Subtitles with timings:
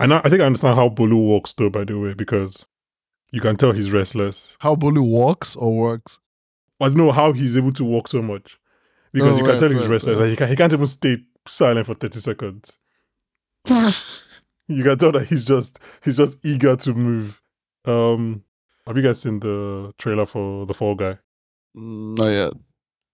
[0.00, 1.70] I I think I understand how Bolu walks though.
[1.70, 2.66] By the way, because
[3.32, 4.56] you can tell he's restless.
[4.60, 6.18] How Bolu walks or works?
[6.80, 8.58] I don't know how he's able to walk so much
[9.12, 10.16] because Oh, you can right, tell he's right, restless.
[10.16, 10.22] right.
[10.22, 12.78] Like, he, can, he can't even stay silent for thirty seconds.
[14.68, 17.42] You can tell that he's just he's just eager to move.
[17.84, 18.44] Um,
[18.86, 21.18] have you guys seen the trailer for the Fall Guy?
[21.76, 22.52] Mm, Not yet.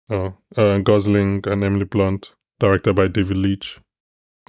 [0.09, 3.79] Oh, uh, Gosling and Emily Blunt, directed by David Leitch.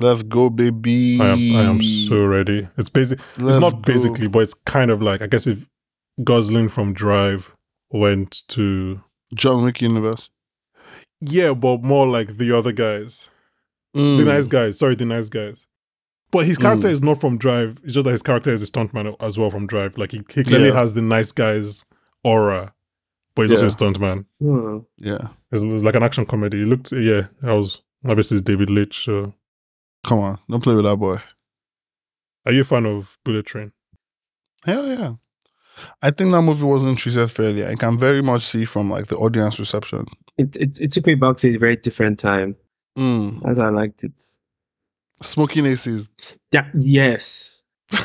[0.02, 1.18] Let's go, baby.
[1.20, 2.68] I am I am so ready.
[2.76, 3.20] It's basic.
[3.38, 3.92] Let's it's not go.
[3.92, 5.66] basically, but it's kind of like I guess if
[6.24, 7.54] Gosling from Drive
[7.90, 9.02] went to
[9.34, 10.30] John Wick universe.
[11.20, 13.28] yeah, but more like the other guys,
[13.94, 14.24] the Mm.
[14.26, 14.78] nice guys.
[14.78, 15.66] Sorry, the nice guys.
[16.30, 16.92] But his character Mm.
[16.92, 17.78] is not from Drive.
[17.84, 19.96] It's just that his character is a stuntman as well from Drive.
[19.98, 20.74] Like he, he clearly Yeah.
[20.74, 21.84] has the nice guys
[22.24, 22.72] aura,
[23.34, 24.24] but he's also a stuntman.
[24.40, 24.78] Hmm.
[24.96, 25.28] Yeah.
[25.50, 26.62] It's, it's like an action comedy.
[26.62, 27.26] It looked yeah.
[27.42, 29.04] I was obviously it's David Leitch.
[29.04, 29.34] So
[30.06, 30.38] Come on.
[30.48, 31.18] Don't play with that boy.
[32.44, 33.72] are you a fan of Bullet Train?
[34.64, 35.14] Hell yeah.
[36.02, 37.66] I think that movie wasn't treated fairly.
[37.66, 40.06] I can very much see from like the audience reception.
[40.36, 42.56] It, it it took me back to a very different time.
[42.98, 43.44] Mm.
[43.48, 44.20] As I liked it.
[45.22, 46.10] Smokin' Aces.
[46.52, 46.68] Yeah.
[46.74, 47.64] Yes.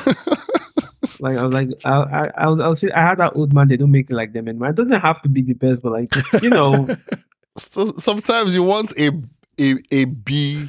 [1.20, 3.68] Like I was like I I I was, I was I had that old man.
[3.68, 4.70] They don't make it like them anymore.
[4.70, 6.88] It doesn't have to be the best, but like you know,
[7.58, 9.12] so sometimes you want a
[9.60, 10.68] a, a B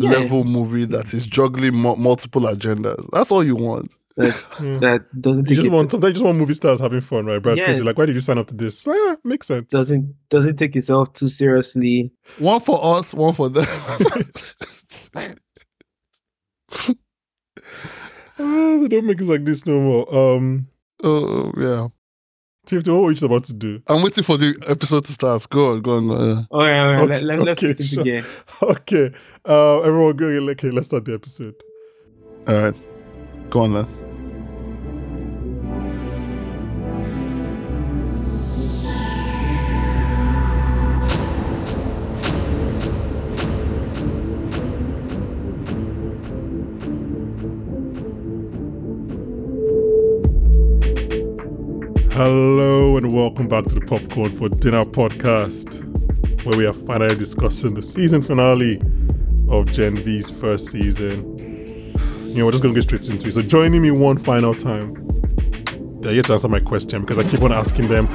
[0.00, 0.10] Yeah.
[0.10, 3.06] level movie that is juggling mu- multiple agendas.
[3.12, 3.90] That's all you want.
[4.16, 4.78] that Yeah.
[4.80, 7.38] that doesn't You just it want sometimes you just want movie stars having fun, right?
[7.40, 7.66] Brad Yeah.
[7.66, 8.86] Pitt, like, why did you sign up to this?
[8.86, 9.68] Well, yeah, makes sense.
[9.70, 12.12] doesn't doesn't take itself too seriously.
[12.38, 13.66] One for us, one for them.
[18.38, 20.14] Ah, they don't make it like this no more.
[20.36, 20.68] Um,
[21.02, 21.88] oh yeah.
[22.70, 23.82] TMT, what were you just about to do?
[23.88, 25.48] I'm waiting for the episode to start.
[25.50, 26.08] Go on, go on.
[26.08, 26.46] Go on.
[26.50, 27.00] All right, all right.
[27.00, 28.04] Okay, let, let, let's okay, look into sure.
[28.04, 28.24] gear.
[28.62, 29.10] Okay,
[29.48, 30.26] uh, everyone go.
[30.26, 31.54] Okay, let's start the episode.
[32.46, 33.50] All right.
[33.50, 34.09] Go on then.
[52.22, 55.82] Hello and welcome back to the Popcorn for Dinner podcast,
[56.44, 58.76] where we are finally discussing the season finale
[59.48, 61.34] of Gen V's first season.
[62.24, 63.32] You know, we're just gonna get straight into it.
[63.32, 64.92] So, joining me one final time,
[66.02, 68.06] they're yet to answer my question because I keep on asking them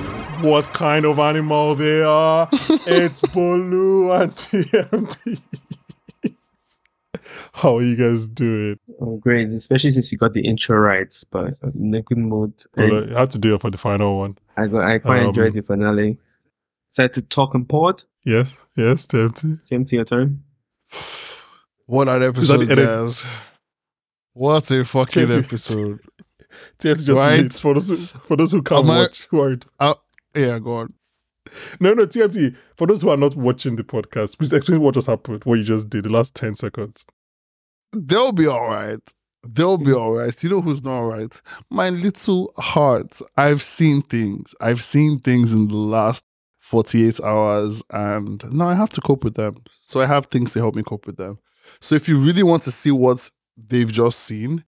[0.43, 2.47] what kind of animal they are.
[2.51, 5.39] it's Bolu and TMT.
[7.65, 8.77] How you guys doing?
[9.01, 9.49] Oh, great!
[9.49, 12.53] Especially since you got the intro right, but in a good mood.
[12.77, 14.37] And Bolu, I had to do it for the final one.
[14.55, 16.19] I got I quite Um, enjoyed the finale.
[16.91, 18.03] Decided to talk and pod.
[18.23, 19.61] Yes, yes, TMT.
[19.67, 20.43] TMT, your turn.
[21.87, 22.85] What an episode, the edit?
[22.87, 23.25] guys.
[24.33, 25.45] What a fucking Take it.
[25.45, 26.01] episode.
[26.79, 27.41] TMT just Right.
[27.41, 29.25] late for those who, for those who can't I- watch.
[29.31, 29.65] Who aren't.
[30.35, 30.93] Yeah, go on.
[31.79, 32.55] No, no, TMT.
[32.77, 35.63] For those who are not watching the podcast, please explain what just happened, what you
[35.63, 37.05] just did, the last ten seconds.
[37.95, 38.99] They'll be all right.
[39.47, 40.43] They'll be all right.
[40.43, 41.39] You know who's not all right?
[41.69, 43.21] My little heart.
[43.37, 44.53] I've seen things.
[44.59, 46.23] I've seen things in the last
[46.59, 49.57] 48 hours, and now I have to cope with them.
[49.81, 51.37] So I have things to help me cope with them.
[51.79, 54.63] So if you really want to see what they've just seen,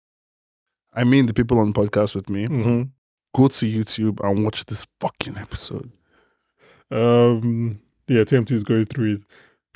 [0.94, 2.82] I mean the people on the podcast with me, Mm-hmm.
[3.36, 5.92] go to YouTube and watch this fucking episode.
[6.92, 9.22] Um, yeah, TMT is going through it.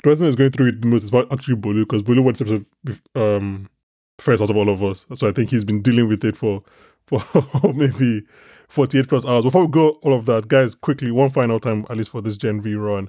[0.02, 2.40] The person is going through it the most is about actually Bolu because Bolu went
[3.14, 3.68] um
[4.18, 6.62] first out of all of us, so I think he's been dealing with it for
[7.06, 7.22] for
[7.74, 8.22] maybe
[8.68, 9.44] forty eight plus hours.
[9.44, 12.36] Before we go all of that, guys, quickly one final time at least for this
[12.36, 13.08] Gen V run.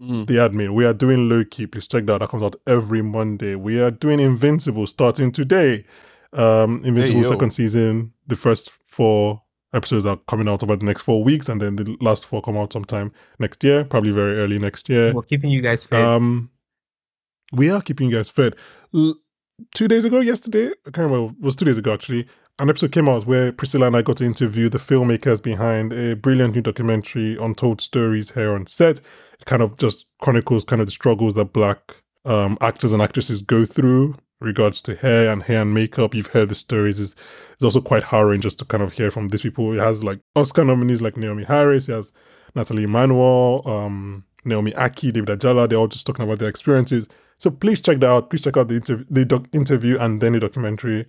[0.00, 0.26] Mm.
[0.26, 0.74] the admin.
[0.74, 1.66] We are doing Loki.
[1.66, 2.18] Please check that.
[2.18, 3.54] That comes out every Monday.
[3.54, 5.84] We are doing Invincible starting today.
[6.32, 8.12] Um, Invincible Hey, second season.
[8.26, 9.41] The first four
[9.72, 12.56] episodes are coming out over the next four weeks, and then the last four come
[12.56, 15.12] out sometime next year, probably very early next year.
[15.12, 16.02] We're keeping you guys fed.
[16.02, 16.50] Um,
[17.52, 18.56] we are keeping you guys fed.
[18.94, 19.16] L-
[19.74, 21.34] two days ago, yesterday, I can't remember.
[21.38, 22.26] It was two days ago actually.
[22.58, 26.14] An episode came out where Priscilla and I got to interview the filmmakers behind a
[26.14, 28.98] brilliant new documentary, Untold Stories, here on set.
[28.98, 33.42] It kind of just chronicles kind of the struggles that black um, actors and actresses
[33.42, 36.14] go through regards to hair and hair and makeup.
[36.14, 36.98] You've heard the stories.
[37.00, 37.14] It's,
[37.52, 39.72] it's also quite harrowing just to kind of hear from these people.
[39.72, 41.88] It has like Oscar nominees like Naomie Harris.
[41.88, 42.12] It has
[42.54, 45.68] Nathalie Emmanuel, um, Naomi Ackie, David Ajala.
[45.68, 47.08] They're all just talking about their experiences.
[47.38, 48.30] So please check that out.
[48.30, 51.04] Please check out the, interv- the doc- interview and then the documentary.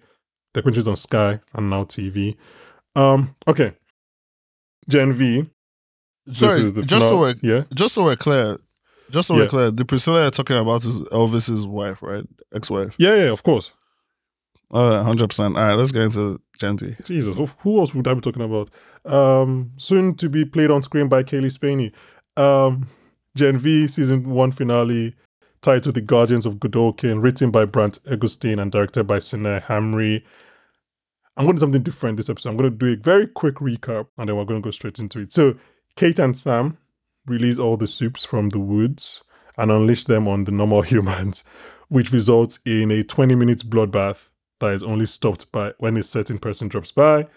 [0.53, 2.37] The documentary is on Sky and Now TV.
[2.95, 3.73] Um, okay.
[4.87, 5.49] Gen V.
[6.31, 7.63] Sorry, this is the just so we're yeah.
[7.73, 8.57] just so we're clear,
[9.13, 9.41] just so Yeah.
[9.41, 12.25] we're clear, the Priscilla you're talking about is Elvis's wife, right?
[12.53, 12.95] Ex-wife.
[12.97, 13.73] Yeah, yeah, of course.
[14.71, 15.55] Oh, 100%.
[15.55, 16.95] All right, let's get into Gen V.
[17.05, 18.69] Jesus, who, else would I be talking about?
[19.05, 21.91] Um, soon to be played on screen by Cailee Spaeny.
[22.41, 22.87] Um,
[23.35, 25.15] Gen V season one finale,
[25.61, 30.23] titled The Guardians of Godolkin, written by Brant Englestein and directed by Sanaa Hamri.
[31.37, 32.49] I'm going to do something different this episode.
[32.49, 34.99] I'm going to do a very quick recap and then we're going to go straight
[34.99, 35.31] into it.
[35.31, 35.55] So,
[35.95, 36.77] Kate and Sam
[37.27, 39.23] release all the soups from the woods
[39.57, 41.43] and unleash them on the normal humans,
[41.89, 44.29] which results in a 20 minutes bloodbath
[44.59, 47.27] that is only stopped by when a certain person drops by.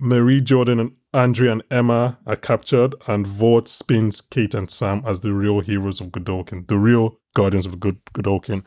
[0.00, 5.20] Marie, Jordan, and Andre and Emma are captured, and Vought spins Kate and Sam as
[5.20, 8.62] the real heroes of Godolkin, the real guardians of God- Godolkin.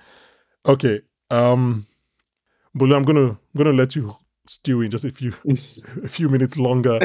[0.68, 1.88] Okay, um,
[2.78, 4.16] Bolu, I'm gonna I'm gonna let you
[4.46, 5.34] stew in just a few
[6.04, 7.00] a few minutes longer.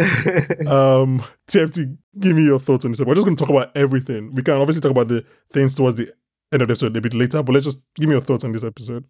[0.66, 3.00] Um, TMT, give me your thoughts on this.
[3.00, 4.34] We're just gonna talk about everything.
[4.34, 6.12] We can obviously talk about the things towards the
[6.52, 8.52] end of the episode a bit later, but let's just give me your thoughts on
[8.52, 9.04] this episode.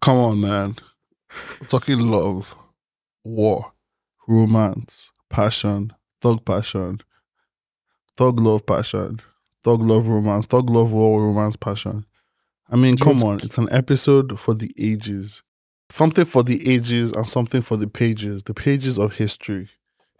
[0.00, 0.76] Come on, man.
[1.60, 2.56] We're talking love,
[3.24, 3.72] war,
[4.28, 7.00] romance, passion, thug passion,
[8.16, 9.20] thug love passion,
[9.64, 12.04] thug love romance, thug love war romance passion.
[12.70, 15.42] I mean, come on, it's an episode for the ages.
[15.92, 19.68] Something for the ages and something for the pages, the pages of history.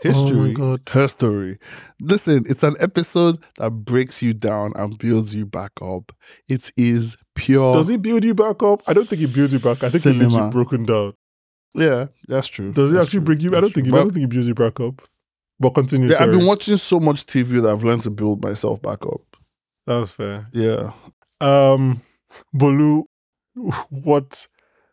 [0.03, 0.83] History, God.
[0.91, 1.59] her story.
[1.99, 6.13] Listen, it's an episode that breaks you down and builds you back up.
[6.47, 7.73] It is pure.
[7.73, 8.83] Does it build you back up?
[8.87, 9.83] I don't think it builds you back.
[9.83, 11.15] I think it leaves you broken down.
[11.73, 12.71] Yeah, that's true.
[12.73, 13.25] Does it That's actually true.
[13.25, 13.57] bring you?
[13.57, 13.87] I don't think.
[13.87, 13.95] It.
[13.95, 15.01] I don't think it builds you back up.
[15.59, 16.11] But continue.
[16.11, 19.23] Yeah, I've been watching so much TV that I've learned to build myself back up.
[19.87, 20.49] That's fair.
[20.53, 20.91] Yeah.
[21.41, 22.03] Um,
[22.55, 23.05] Bolu,
[23.89, 24.49] what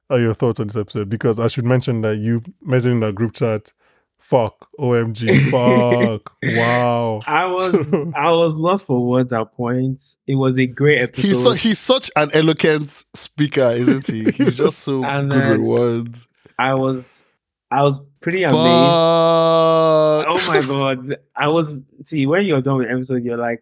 [0.10, 1.10] are your thoughts on this episode?
[1.10, 3.74] Because I should mention that you mentioned in that group chat,
[4.18, 7.22] fuck, OMG, fuck, wow.
[7.26, 10.18] I was I was lost for words at points.
[10.28, 11.28] It was a great episode.
[11.28, 14.32] He's so, he's such an eloquent speaker, isn't he?
[14.32, 16.28] He's just so And good with words.
[16.58, 17.26] I was
[17.72, 18.60] I was pretty amazed.
[18.62, 21.18] Oh my god.
[21.36, 23.62] I was see when you're done with the episode, you're like,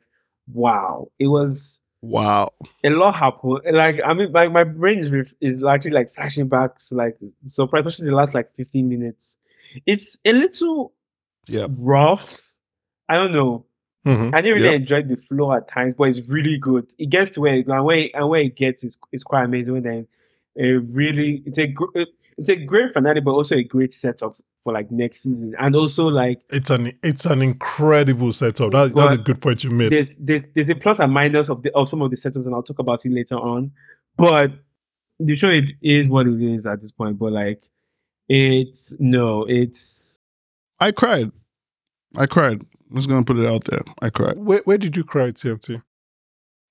[0.51, 1.11] wow.
[1.19, 2.51] It was Wow.
[2.83, 3.61] a lot happened.
[3.71, 7.17] Like I mean, like my brain is ref- is actually like flashing back, to, like
[7.45, 9.37] so especially the last like 15 minutes.
[9.85, 10.93] It's a little
[11.47, 11.71] Yep.
[11.79, 12.53] rough.
[13.09, 13.65] I don't know.
[14.05, 14.33] Mhm.
[14.33, 14.81] I didn't really Yep.
[14.81, 16.93] enjoy the flow at times, but it's really good.
[16.97, 19.73] It gets to where it, and where and where it gets is, is quite amazing.
[19.73, 20.07] When then
[20.57, 21.71] it really it's a
[22.37, 26.07] it's a great finale, but also a great setup for like next season, and also
[26.07, 28.71] like It's an it's an incredible setup.
[28.71, 29.91] That, that's a good point you made.
[29.91, 32.55] there's there's there's a plus and minus of the of some of the setups, and
[32.55, 33.71] I'll talk about it later on.
[34.17, 34.51] But
[35.19, 37.19] the show it is what it is at this point.
[37.19, 37.63] But like
[38.27, 40.17] it's no, it's
[40.79, 41.31] I cried.
[42.17, 42.65] I cried.
[42.89, 43.81] I'm just gonna put it out there.
[44.01, 44.39] I cried.
[44.39, 45.83] Where where did you cry, TMT?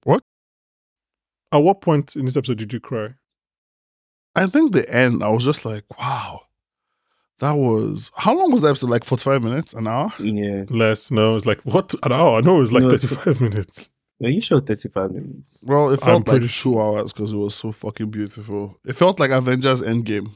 [0.03, 0.25] What?
[1.53, 3.15] At what point in this episode did you cry?
[4.37, 6.43] I think the end, I was just like, wow.
[7.41, 8.89] That was how long was the episode?
[8.91, 9.75] Like 45 minutes?
[9.75, 10.13] An hour?
[10.19, 10.65] yeah.
[10.71, 11.37] Less, no.
[11.37, 12.41] It's like what an hour.
[12.43, 13.91] No, it's like No, it's- thirty-five minutes.
[14.19, 15.63] Well, you showed 35 minutes.
[15.67, 18.79] Well, it I'm felt like pretty two hours because it was so fucking beautiful.
[18.87, 20.31] It felt like Avengers Endgame.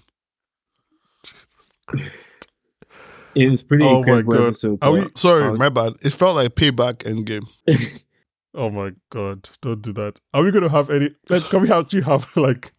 [3.34, 4.46] It was pretty Oh my God.
[4.48, 4.78] episode.
[4.82, 5.94] Are we- but- Sorry, Uh, my bad.
[6.02, 7.46] It felt like Payback Endgame.
[8.52, 9.48] Oh my god!
[9.62, 10.18] Don't do that.
[10.34, 11.10] Are we gonna have any?
[11.28, 12.72] Like, can we actually have like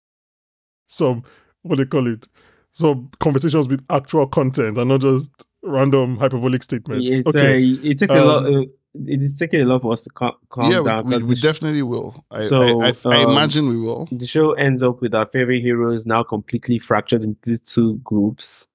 [0.91, 1.23] some
[1.63, 2.27] what do they call it?
[2.73, 5.31] Some conversations with actual content and not just
[5.63, 7.11] random hyperbolic statements.
[7.11, 7.56] It's okay.
[7.63, 8.45] uh, it takes a lot.
[8.45, 8.61] Um, Uh,
[9.06, 11.06] it is taking a lot for us to calm, calm yeah, down.
[11.06, 12.25] we, we, 'cause we the, sh- definitely will.
[12.30, 14.07] I, So, I, I, I um, imagine we will.
[14.11, 18.68] the show ends up with our favorite heroes now completely fractured into two groups.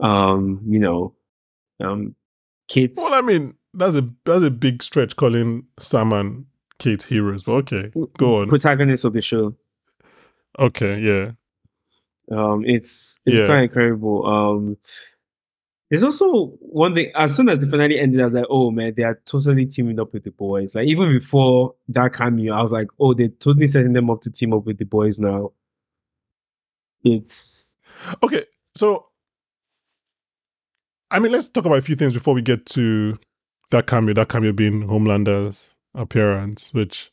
[0.00, 1.14] Um, you know,
[1.80, 2.14] um,
[2.68, 2.94] Kate.
[2.96, 6.46] Well, I mean, that's a that's a big stretch calling Sam and
[6.80, 8.48] Kate heroes, but okay, go on.
[8.48, 9.54] Protagonists of the show.
[10.58, 11.32] Okay, yeah.
[12.30, 13.46] Um, it's it's Yeah.
[13.46, 14.26] quite incredible.
[14.26, 14.76] Um,
[15.90, 17.12] there's also one thing.
[17.14, 20.00] As soon as the finale ended, I was like, "Oh man, they are totally teaming
[20.00, 23.66] up with the boys." Like even before that cameo, I was like, "Oh, they're totally
[23.66, 25.52] setting them up to team up with the boys now."
[27.04, 27.76] It's
[28.22, 28.44] Okay,
[28.74, 29.06] so
[31.10, 33.18] I mean, let's talk about a few things before we get to
[33.70, 34.14] that cameo.
[34.14, 37.12] That cameo being Homelander's appearance, which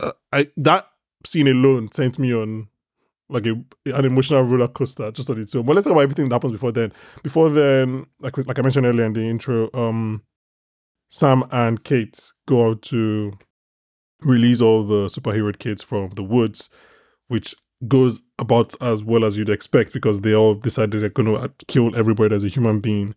[0.00, 0.89] uh, I that
[1.24, 2.68] scene alone sent me on
[3.28, 3.52] like a,
[3.86, 5.64] an emotional roller coaster just on its own.
[5.64, 6.92] But let's talk about everything that happens before then.
[7.22, 10.22] Before then, like like I mentioned earlier in the intro, um,
[11.10, 13.32] Sam and Kate go out to
[14.22, 16.68] release all the superhero kids from the woods,
[17.28, 17.54] which
[17.88, 21.96] goes about as well as you'd expect because they all decided they're going to kill
[21.96, 23.14] everybody as a human being.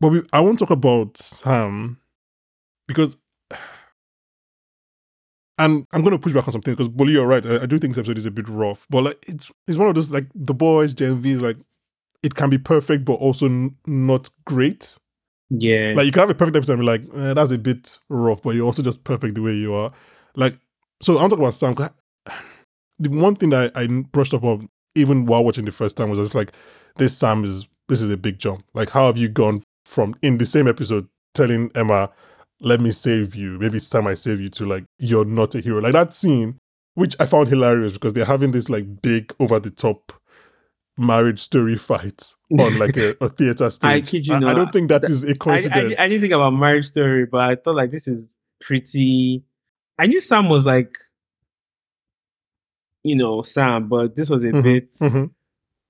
[0.00, 1.98] But we, I won't talk about Sam
[2.86, 3.16] because
[5.58, 7.44] and I'm gonna push back on something because Bully, you're right.
[7.44, 9.88] I, I do think this episode is a bit rough, but like it's it's one
[9.88, 11.56] of those like the boys Gen V is like
[12.22, 14.96] it can be perfect but also n- not great.
[15.50, 15.92] Yeah.
[15.94, 18.42] Like you can have a perfect episode and be like, eh, that's a bit rough,
[18.42, 19.92] but you're also just perfect the way you are.
[20.34, 20.58] Like,
[21.02, 21.74] so I'm talking about Sam.
[21.78, 21.90] I-
[23.00, 26.10] The one thing that I, I brushed up on even while watching the first time
[26.10, 26.52] was I just like,
[26.96, 28.64] this Sam is this is a big jump.
[28.72, 32.10] Like, how have you gone from in the same episode telling Emma,
[32.64, 33.58] "Let me save you.
[33.58, 36.58] Maybe it's time I save you," to like, "You're not a hero." Like that scene,
[36.94, 40.12] which I found hilarious because they're having this like big over the top
[40.96, 43.90] marriage story fight on like a, a theater stage.
[43.90, 44.56] I kid you I, not.
[44.56, 45.94] don't think that that is a coincidence.
[45.98, 48.28] I didn't think about marriage story, but I thought like this is
[48.60, 49.44] pretty.
[49.98, 50.96] I knew Sam was like,
[53.04, 54.92] you know, Sam, but this was a Mhm, bit.
[54.94, 55.30] Mhm.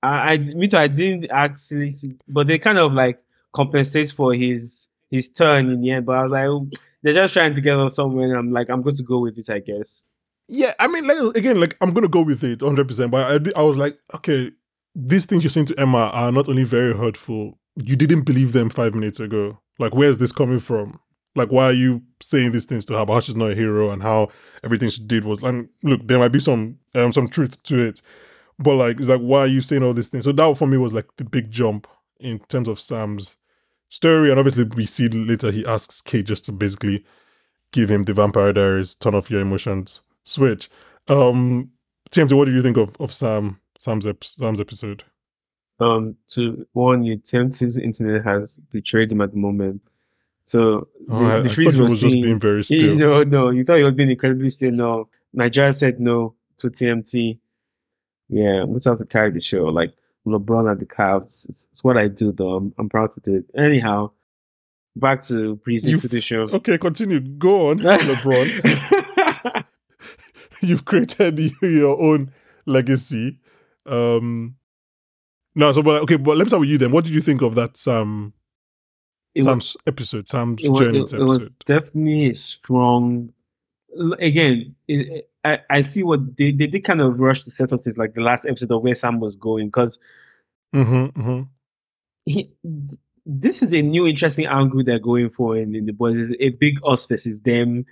[0.03, 0.77] I, I, me too.
[0.77, 3.19] I didn't actually see, but they kind of like
[3.53, 6.05] compensate for his his turn in the end.
[6.05, 8.29] But I was like, they're just trying to get us somewhere.
[8.29, 10.05] And I'm like, I'm going to go with it, I guess.
[10.47, 12.87] Yeah, I mean, like again, like I'm gonna go with it 100.
[12.87, 14.51] percent But I, I was like, okay,
[14.93, 17.59] these things you're saying to Emma are not only very hurtful.
[17.83, 19.59] You didn't believe them five minutes ago.
[19.79, 20.99] Like, where's this coming from?
[21.35, 23.89] Like, why are you saying these things to her about how she's not a hero
[23.89, 24.29] and how
[24.63, 25.41] everything she did was?
[25.41, 28.01] And look, there might be some um some truth to it,
[28.59, 30.25] but like, it's like, why are you saying all these things?
[30.25, 31.87] So that for me was like the big jump
[32.19, 33.35] in terms of Sam's
[33.95, 34.29] story.
[34.29, 37.03] And obviously, we see later he asks Kate just to basically
[37.71, 40.69] give him the Vampire Diaries, turn off your emotions switch.
[41.07, 41.71] Um,
[42.11, 45.03] TMT, what do you think of of Sam Sam's ep- Sam's episode?
[45.79, 49.81] Um, to one, you Tempting's internet has betrayed him at the moment.
[50.43, 52.63] So the, Oh, I, I the thought freeze he was was just being very You
[52.63, 52.95] still.
[52.95, 54.71] know, no, you thought he was being incredibly still.
[54.71, 57.39] No, Nigeria said no to TMT.
[58.29, 59.65] Yeah, we have to carry the show.
[59.65, 59.93] Like
[60.25, 61.47] LeBron at the Cavs.
[61.49, 62.55] It's, it's what I do, though.
[62.55, 63.45] I'm, I'm proud to do it.
[63.57, 64.11] Anyhow,
[64.95, 66.43] back to breezing to the show.
[66.51, 67.19] Okay, continue.
[67.19, 69.65] Go on, LeBron.
[70.61, 72.31] You've created your own
[72.65, 73.39] legacy.
[73.85, 74.55] Um,
[75.53, 76.91] no, so but okay, but let me start with you then.
[76.91, 78.33] What did you think of that Sam
[79.33, 80.27] It was- episode?
[80.27, 81.53] Sam's it was, journey it, it was episode.
[81.65, 83.31] definitely a strong.
[84.19, 87.79] Again, it, I, I see what they, they did kind of rush to set up
[87.79, 89.99] things like the last episode of where Sam was going because
[90.75, 91.41] Mm-hmm, mm-hmm.
[92.25, 92.51] he,
[93.25, 96.19] this is a new interesting angle they're going for in, in the boys.
[96.19, 97.85] is a big us versus them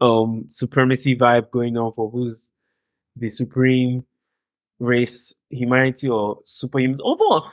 [0.00, 2.46] um supremacy vibe going on for who's
[3.16, 4.04] the supreme
[4.78, 7.00] race, humanity or superhumans.
[7.02, 7.48] Although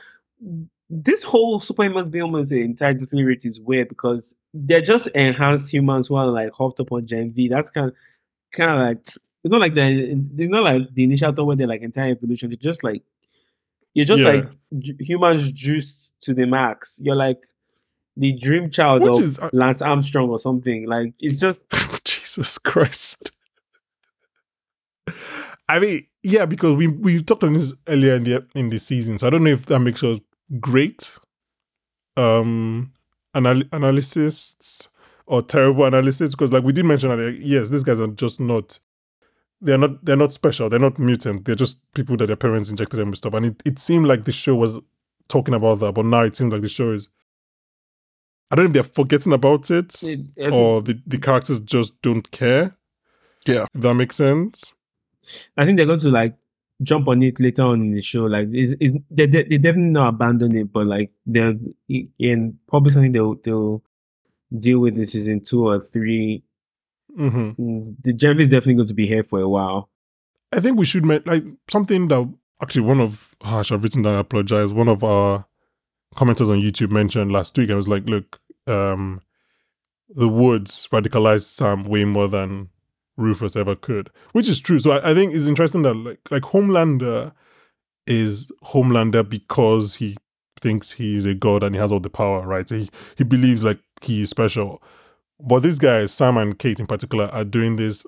[0.88, 5.72] this whole superhumans being almost an entire different rate is weird because they're just enhanced
[5.72, 7.48] humans who are like hopped up on Gen V.
[7.48, 7.94] That's kind of
[8.52, 9.08] kind of like
[9.46, 9.82] it's not like the
[10.38, 12.48] it's not like the initial thought where they're like entire evolution.
[12.48, 13.02] They're just like
[13.94, 14.28] you're just Yeah.
[14.30, 14.50] like
[15.00, 16.98] humans juiced to the max.
[17.02, 17.46] You're like
[18.16, 20.86] the dream child of is, uh, Lance Armstrong or something.
[20.86, 21.62] Like it's just
[22.04, 23.30] Jesus Christ.
[25.68, 29.18] I mean, yeah, because we we talked on this earlier in the in the season,
[29.18, 30.20] so I don't know if that makes us
[30.60, 31.18] great
[32.16, 32.92] um
[33.34, 34.88] anal- analysts
[35.26, 38.40] or terrible analysts because like we did mention that like, yes, these guys are just
[38.40, 38.78] not
[39.60, 43.00] they're not they're not special, they're not mutant, they're just people that their parents injected
[43.00, 43.34] them with stuff.
[43.34, 44.78] And it, it seemed like the show was
[45.28, 47.08] talking about that, but now it seems like the show is
[48.50, 52.30] I don't know if they're forgetting about it it, or the, the characters just don't
[52.30, 52.76] care.
[53.46, 53.66] Yeah.
[53.74, 54.74] If that makes sense.
[55.56, 56.36] I think they're going to like
[56.82, 58.24] jump on it later on in the show.
[58.24, 61.54] Like, is is they they they definitely not abandon it, but like they're
[61.88, 63.82] in probably something they'll they'll
[64.56, 66.42] deal with this in season two or three.
[67.16, 69.88] Hmm Mm, The Gen V is definitely going to be here for a while.
[70.52, 72.32] I think we should make like something that
[72.62, 74.14] actually one of oh, I should have written down.
[74.16, 74.72] I apologize.
[74.72, 75.46] One of our
[76.16, 77.70] commenters on YouTube mentioned last week.
[77.70, 79.20] I was like, look, um,
[80.08, 82.70] the Woods radicalized Sam way more than
[83.16, 84.78] Rufus ever could, which is true.
[84.78, 87.32] So I, I think it's interesting that like like Homelander
[88.06, 90.16] is Homelander because he
[90.60, 92.68] thinks he's a god and he has all the power, right?
[92.68, 94.82] So he he believes like he is special.
[95.40, 98.06] But these guys, Sam and Kate in particular, are doing this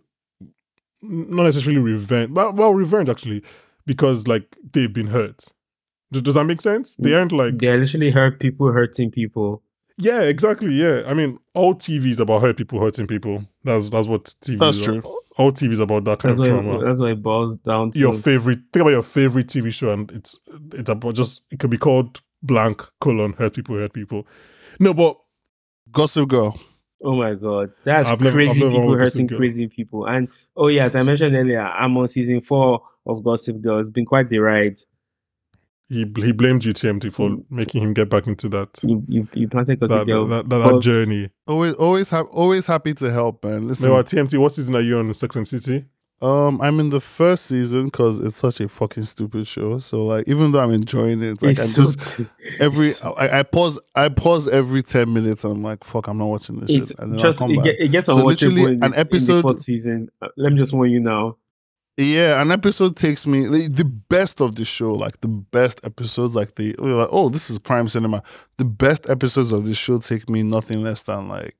[1.03, 3.43] not necessarily revenge, but well, revenge actually,
[3.87, 5.45] because like they've been hurt.
[6.11, 6.97] Does, does that make sense?
[6.97, 9.63] They aren't like they're literally hurt people hurting people.
[9.99, 10.73] yeah, exactly.
[10.73, 13.45] Yeah, I mean, all TV is about hurt people hurting people.
[13.63, 14.59] That's that's what TV.
[14.59, 15.01] That's is true.
[15.03, 16.81] All, all TV is about that kind That's of what trauma.
[16.81, 17.99] it, that's what it boils down to.
[17.99, 18.61] your favorite.
[18.73, 20.41] Think about your favorite TV show, and it's
[20.73, 24.27] it's about just it could be called blank colon hurt people hurt people.
[24.81, 25.17] No, but
[25.93, 26.59] Gossip Girl.
[27.03, 30.07] Oh my god, that's I've crazy never people hurting crazy people.
[30.07, 33.79] And oh yeah, as I mentioned earlier, I'm on season four of Gossip Girl.
[33.79, 34.81] It's been quite the ride.
[35.89, 37.45] he he blamed you TMT for Mm.
[37.51, 40.27] making him get back into that You you, you planted because that, girl.
[40.27, 41.31] that, that, that but- journey.
[41.47, 43.69] Always, always, ha- always happy to help, man.
[43.69, 45.87] Listen, Meanwhile, TMT, what season are you on Sex and City?
[46.21, 49.79] Um, I'm in the first season because it's such a fucking stupid show.
[49.79, 52.21] So like, even though I'm enjoying it, like it's I'm so- just
[52.59, 56.27] every I, I pause I pause every ten minutes and I'm like fuck I'm not
[56.27, 57.65] watching this it's shit and then just I'll come it, back.
[57.65, 60.09] get, it gets So literally the- an in the episode- fourth season.
[60.21, 61.37] Uh, let me just warn you now.
[61.97, 66.35] yeah an episode takes me like, the best of the show like the best episodes
[66.37, 68.23] like the like oh this is prime cinema
[68.57, 71.57] the best episodes of this show take me nothing less than like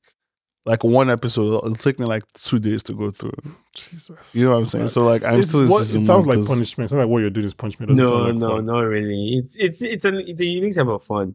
[0.69, 3.33] like one episode it'll take me like two days to go through
[3.75, 4.17] Jesus.
[4.33, 6.85] you know what I'm saying so like I'm It's still what- it sounds like punishment.
[6.87, 7.91] It's not like what you're doing is punishment.
[7.93, 8.65] It doesn't No, like no, fun.
[8.65, 9.35] not really.
[9.39, 11.35] It's it's it's an it's a unique type of fun.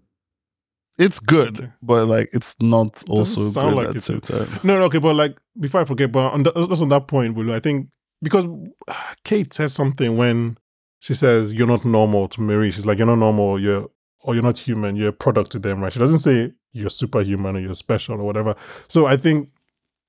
[1.00, 1.72] it's good Okay.
[1.82, 4.60] but like it's not doesn't also sound good like at the it's same a- time
[4.64, 7.36] No, no, okay, but like before I forget, but on the, just on that point,
[7.36, 7.90] Bolu, I think
[8.22, 8.46] because
[9.24, 10.58] Kate said something when
[11.00, 12.72] she says you're not normal to Marie.
[12.72, 13.60] She's like you're not normal.
[13.60, 13.88] You're
[14.24, 14.96] or you're not human.
[14.96, 15.94] You're a product to them, right?
[15.94, 18.56] She doesn't say you're superhuman or you're special or whatever.
[18.88, 19.50] So I think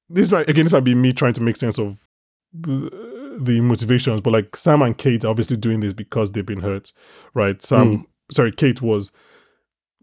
[0.09, 2.00] this might again this might be me trying to make sense of
[2.52, 6.92] the motivations, but like Sam and Kate are obviously doing this because they've been hurt,
[7.35, 7.61] right?
[7.61, 9.11] Sam, sorry, Kate was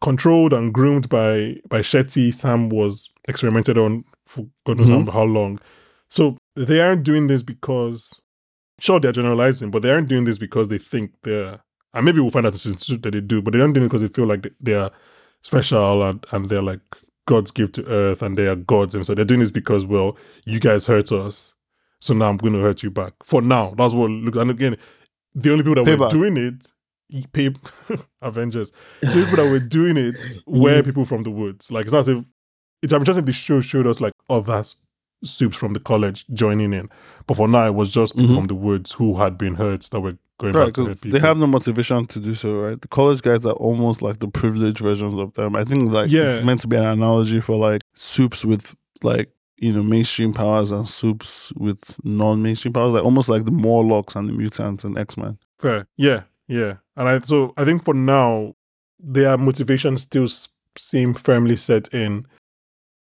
[0.02, 2.34] controlled and groomed by by Shetty.
[2.34, 5.06] Sam was experimented on for God knows Mhm.
[5.06, 5.60] how how long.
[6.10, 8.20] So they aren't doing this because,
[8.80, 11.62] sure, they're generalizing, but they aren't doing this because they think they're.
[11.94, 13.86] And maybe we'll find out this is true that they do, but they don't doing
[13.86, 14.90] it because they feel like they- they're
[15.42, 16.82] special and and they're like
[17.28, 20.18] God's gift to earth and they are gods, and so they're doing this because well,
[20.46, 21.54] you guys hurt us,
[22.00, 23.14] so now I'm going to hurt you back.
[23.24, 24.38] For now, that's what looks.
[24.38, 24.78] And again,
[25.36, 26.72] the only people that were doing it,
[27.34, 27.50] pay
[28.22, 28.72] Avengers,
[29.02, 30.86] the people that were doing it were Yes.
[30.86, 31.72] people from the woods.
[31.72, 32.24] Like it's not as if
[32.82, 34.64] it's I'm just if the show showed us like other
[35.24, 36.90] soups from the college joining in,
[37.28, 38.38] but for now it was just people Mhm.
[38.40, 41.12] from the woods who had been hurt that were going Right, back to hurt because
[41.14, 42.82] they have no motivation to do so, right?
[42.82, 45.56] The college guys are almost like the privileged versions of them.
[45.56, 46.32] I think like Yeah.
[46.36, 50.72] it's meant to be an analogy for like soups with like you know mainstream powers
[50.72, 55.16] and soups with non-mainstream powers, like almost like the Morlocks and the mutants and X
[55.18, 55.38] Men.
[55.60, 55.86] Fair.
[55.98, 56.78] Yeah, yeah.
[56.98, 58.56] And I so I think for now
[59.00, 60.28] their motivation still
[60.78, 62.26] seem firmly set in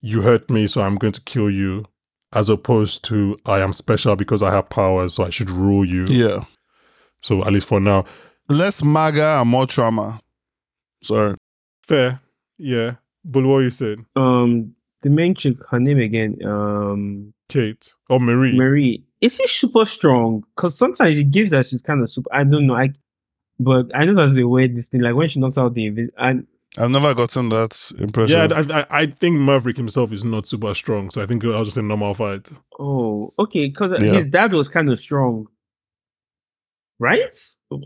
[0.01, 1.85] you hurt me so I'm going to kill you
[2.33, 6.07] as opposed to I am special because I have powers so I should rule you.
[6.07, 6.45] Yeah,
[7.23, 8.05] So at least for now.
[8.49, 10.21] less MAGA and more trauma.
[11.03, 11.35] Sorry,
[11.83, 12.21] Fair.
[12.59, 12.97] Yeah.
[13.25, 18.57] But what you said, Um, the main chick, her name again, um, Kate or Marie.
[18.57, 19.05] Marie.
[19.21, 20.45] Is she super strong?
[20.57, 22.29] Because sometimes she gives that she's kind of super.
[22.33, 22.75] I don't know.
[22.77, 22.91] I,
[23.61, 25.01] but I know that's the way this thing.
[25.03, 26.47] Like when she knocks out the invis- and
[26.79, 28.51] I've never gotten that impression.
[28.51, 31.65] Yeah, I, I, I think Maverick himself is not super strong, so I think I'll
[31.65, 32.49] just say normal fight.
[32.81, 34.15] oh, okay, because Yeah.
[34.15, 35.47] his dad was kind of strong,
[37.03, 37.35] right?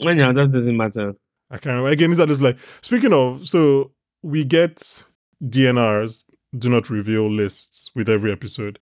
[0.07, 1.15] Anyhow, that doesn't matter.
[1.51, 1.89] I can't remember.
[1.89, 3.49] Again, these are just like speaking of.
[3.49, 5.03] So we get
[5.43, 6.25] DNRs,
[6.57, 8.79] do not reveal lists with every episode,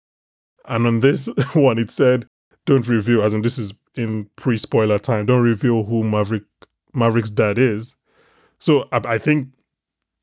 [0.65, 2.25] and on this one it said
[2.65, 3.21] don't reveal.
[3.21, 5.25] As in, this is in pre-spoiler time.
[5.25, 6.43] Don't reveal who Maverick
[6.93, 7.95] Maverick's dad is.
[8.59, 9.49] So I, I think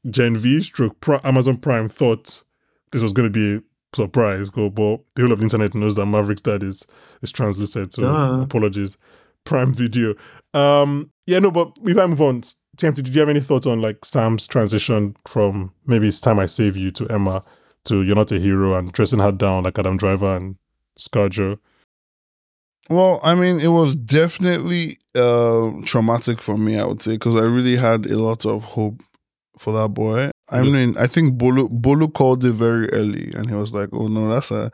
[0.08, 2.42] Gen V stroke Pri- Amazon Prime thought
[2.90, 4.48] this was going to be a surprise.
[4.48, 6.86] Go, but the whole of the internet knows that Maverick's dad is
[7.22, 7.92] is translucent.
[7.92, 8.42] So Duh.
[8.42, 8.96] apologies.
[9.44, 10.14] Prime Video.
[10.54, 12.42] Um, yeah, no, but if I move on,
[12.76, 16.46] TMT, did you have any thoughts on like Sam's transition from maybe it's time I
[16.46, 17.44] save you to Emma
[17.84, 20.56] to you're not a hero and dressing her down like Adam Driver and
[20.98, 21.58] Scarjo?
[22.88, 27.42] Well, I mean, it was definitely uh, traumatic for me, I would say, because I
[27.42, 29.00] really had a lot of hope
[29.56, 30.30] for that boy.
[30.48, 34.08] I mean, I think Bolu Bolu called it very early, and he was like, "Oh
[34.08, 34.72] no, that's a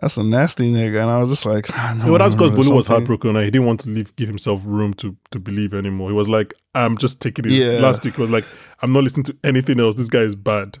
[0.00, 2.56] that's a nasty nigga," and I was just like, ah, no, well, that's because no,
[2.56, 5.74] Bolu was heartbroken and he didn't want to leave, give himself room to to believe
[5.74, 6.08] anymore.
[6.10, 7.52] He was like, I'm just taking it.
[7.52, 7.80] Yeah.
[7.80, 8.44] Last week he was like,
[8.80, 9.96] I'm not listening to anything else.
[9.96, 10.78] This guy is bad.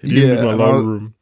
[0.00, 1.14] He didn't Yeah, even allow I room.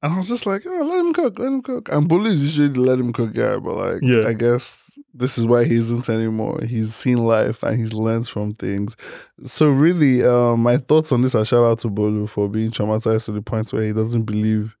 [0.00, 1.88] And I was just like, oh, let him cook, let him cook.
[1.90, 4.28] And Bolu is usually the let him cook guy, but like, Yeah.
[4.28, 6.60] I guess this is why he isn't anymore.
[6.64, 8.96] He's seen life and he's learned from things.
[9.42, 13.24] So really, um, my thoughts on this are shout out to Bolu for being traumatized
[13.24, 14.76] to the point where he doesn't believe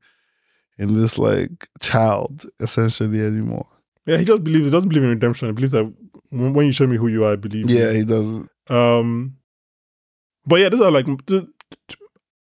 [0.78, 3.66] in this like child essentially anymore.
[4.06, 5.48] Yeah, he just believes he doesn't believe in redemption.
[5.48, 5.92] He believes that
[6.30, 7.68] when you show me who you are, I believe.
[7.68, 7.78] you.
[7.78, 8.48] Yeah, he doesn't.
[8.70, 9.36] Um,
[10.46, 11.06] but yeah, these are like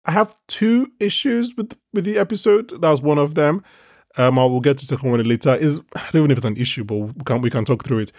[0.05, 2.69] I have two issues with with the episode.
[2.81, 3.63] That was one of them.
[4.17, 5.55] Um, I will get to the second one later.
[5.55, 7.99] Is I don't even if it's an issue, but we can we can talk through
[7.99, 8.11] it.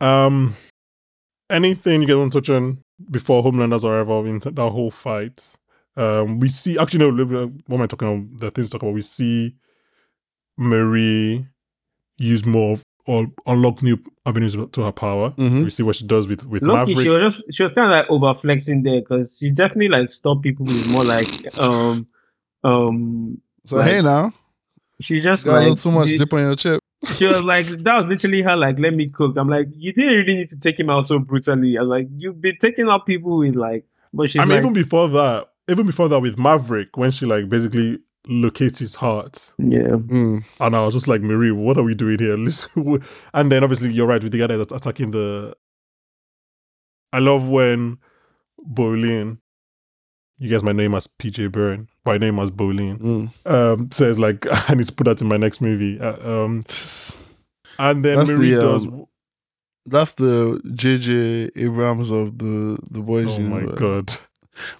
[0.00, 0.54] Um,
[1.50, 5.56] anything you get want to touch on before Homelanders arrival in that whole fight?
[5.96, 7.24] Um, we see actually no.
[7.66, 8.38] What am I talking about?
[8.40, 8.94] The things to talk about.
[8.94, 9.54] We see
[10.56, 11.46] Marie
[12.18, 15.30] use more of or unlock new avenues to her power.
[15.32, 15.64] Mhm.
[15.64, 17.04] We see what she does with with Lucky, Maverick.
[17.04, 20.10] she was just she was kind of like over flexing there because she's definitely like
[20.10, 21.28] stop people with more like
[21.58, 22.06] um
[22.62, 24.32] um So Like, hey now,
[25.00, 26.80] she just got a little too much she, dip on your chip.
[27.12, 29.36] she was like that was literally her like let me cook.
[29.36, 31.76] I'm like you didn't really need to take him out so brutally.
[31.76, 34.72] I'm like you've been taking out people with like but she's I mean, like even
[34.72, 39.88] before that, even before that with Maverick, when she like basically locates his heart, yeah
[39.88, 40.44] Mm.
[40.60, 42.36] and I was just like, Marie, what are we doing here?
[42.38, 43.02] Listen,
[43.34, 45.54] and then obviously you're right with the guy that's attacking the.
[47.12, 47.98] I love when
[48.66, 49.38] Bolin,
[50.38, 53.30] you guys might know him as PJ Byrne, but name know him as Bolin, Mm.
[53.46, 56.00] um, says like, I need to put that in my next movie.
[56.00, 56.64] Uh, um,
[57.78, 58.86] and then That's Marie the, does.
[58.86, 59.04] um,
[59.86, 63.26] That's the JJ Abrams of the the boys.
[63.38, 63.78] Oh my universe.
[63.78, 64.16] god!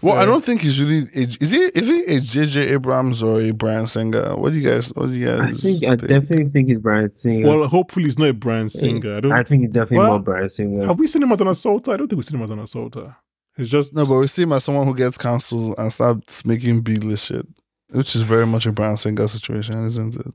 [0.03, 1.09] Well, I don't think he's really.
[1.15, 1.59] a- Is he?
[1.59, 4.37] Is he a JJ Abrams or a Bryan Singer?
[4.37, 4.89] What do you guys?
[4.95, 5.41] What do you guys?
[5.41, 5.63] I guys?
[5.63, 7.49] think I definitely think he's Bryan Singer.
[7.49, 9.17] Well, hopefully he's not a Bryan Singer.
[9.17, 9.33] I don't.
[9.33, 10.87] I think he's definitely Well, more Bryan Singer.
[10.87, 11.93] have we seen him as an assaulter?
[11.93, 13.17] I don't think we've seen him as an assaulter.
[13.57, 16.81] It's just No, but we see him as someone who gets cancelled and starts making
[16.81, 17.47] B-list shit,
[17.91, 20.35] which is very much a Bryan Singer situation, isn't it?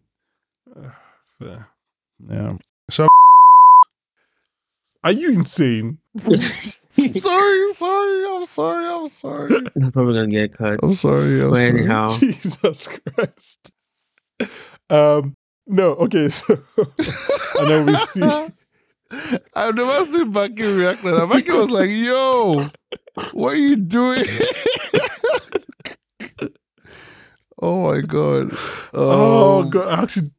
[1.41, 1.63] Yeah.
[2.30, 3.08] Yeah.
[5.04, 5.99] Are you insane?
[7.19, 10.79] sorry, sorry, I'm sorry, I'm sorry, I'm probably gonna get cut.
[10.83, 11.41] I'm sorry.
[11.41, 11.79] I'm But sorry.
[11.79, 13.71] anyhow, Jesus Christ.
[14.89, 15.35] Um.
[15.67, 15.89] No.
[15.95, 16.29] Okay.
[16.29, 16.57] So,
[17.59, 18.21] and then we see.
[19.55, 21.29] I've never seen Baki react like that.
[21.29, 22.69] Baki was like, yo,
[23.33, 24.25] what are you doing?
[27.62, 28.51] oh my god.
[28.93, 29.88] Oh Um, God!
[29.88, 30.31] I actually.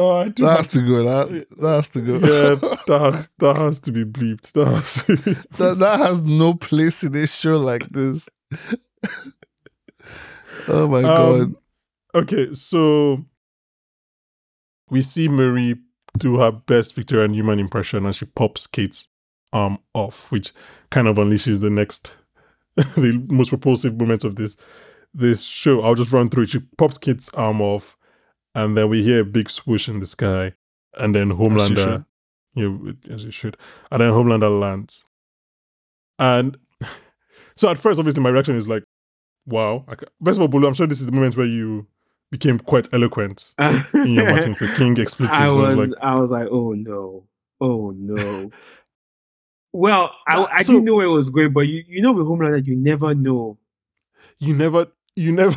[0.00, 1.04] Oh, I do That have has to go.
[1.04, 2.12] That, that has to go.
[2.14, 2.54] Yeah,
[2.86, 4.52] that has that has to be bleeped.
[4.52, 8.26] That has to be that, that has no place in a show like this.
[10.68, 11.40] oh my god.
[11.40, 11.56] Um,
[12.14, 13.26] okay, so
[14.88, 15.76] we see Marie
[16.16, 19.10] do her best Victoria Neuman impression and she pops Kate's
[19.52, 20.52] arm off, which
[20.90, 22.12] kind of unleashes the next
[22.76, 24.56] the most propulsive moment of this
[25.12, 25.82] this show.
[25.82, 26.48] I'll just run through it.
[26.50, 27.98] She pops Kate's arm off,
[28.54, 30.52] and then we hear a big swoosh in the sky,
[30.94, 32.04] and then Homelander
[32.54, 32.76] yeah,
[33.10, 33.56] as you should.
[33.90, 35.04] And then Homelander lands.
[36.18, 36.58] And
[37.56, 38.82] so at first, obviously, my reaction is like,
[39.46, 39.84] wow.
[39.88, 41.86] I First of all, Bolu, I'm sure this is the moment where you
[42.30, 45.38] became quite eloquent in your Martin Luther King expletives.
[45.38, 47.24] I I was, was like, I was like, oh no,
[47.60, 48.50] oh no.
[49.72, 52.66] well, I, I So- didn't know it was great, but you, you know, with Homelander,
[52.66, 53.58] you never know.
[54.38, 55.54] you never, you never.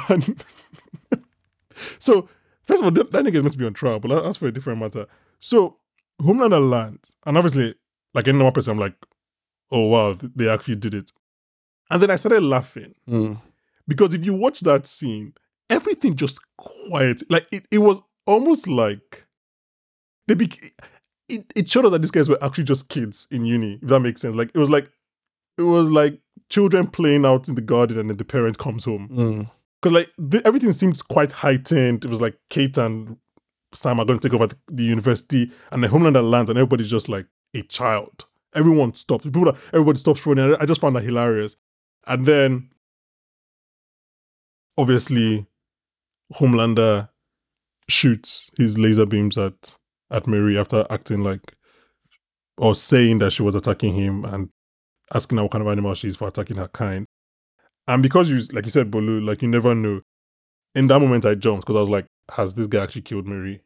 [2.00, 2.30] so,
[2.66, 4.38] first of all, that, that nigga is meant to be on trial, but that- that's
[4.38, 5.06] for a different matter.
[5.40, 5.78] So,
[6.22, 7.76] Homelander lands, and obviously,
[8.14, 8.96] like any normal person, I'm like,
[9.72, 11.12] oh wow, they actually did it.
[11.90, 13.42] And then I started laughing Mm.
[13.88, 15.34] because if you watch that scene,
[15.70, 17.24] everything just quiet.
[17.30, 19.26] Like it, it was almost like
[20.28, 20.36] they
[21.30, 24.00] it, it showed us that these guys were actually just kids in uni, if that
[24.00, 24.36] makes sense.
[24.36, 24.90] Like it was like
[25.58, 29.10] it was like children playing out in the garden and then the parent comes home.
[29.12, 29.52] Mm.
[29.84, 32.06] Because like everything seemed quite heightened.
[32.06, 33.18] It was like Kate and
[33.74, 37.10] Sam are going to take over the, university, and the Homelander lands, and everybody's just
[37.10, 38.26] like a child.
[38.56, 39.26] Everyone stops.
[39.26, 40.56] People, are- everybody stops running.
[40.58, 41.58] I just found that hilarious.
[42.08, 42.70] And then,
[44.78, 45.48] obviously,
[46.34, 47.10] Homelander
[47.90, 49.76] shoots his laser beams at
[50.10, 51.56] at Mary after acting like
[52.58, 54.50] or saying that she was attacking him and
[55.14, 57.06] asking her what kind of animal she is for attacking her kind.
[57.88, 60.02] And because you, like you said, Bolu, like you never know.
[60.76, 63.60] In that moment, I jumped because I was like, "Has this guy actually killed Marie?"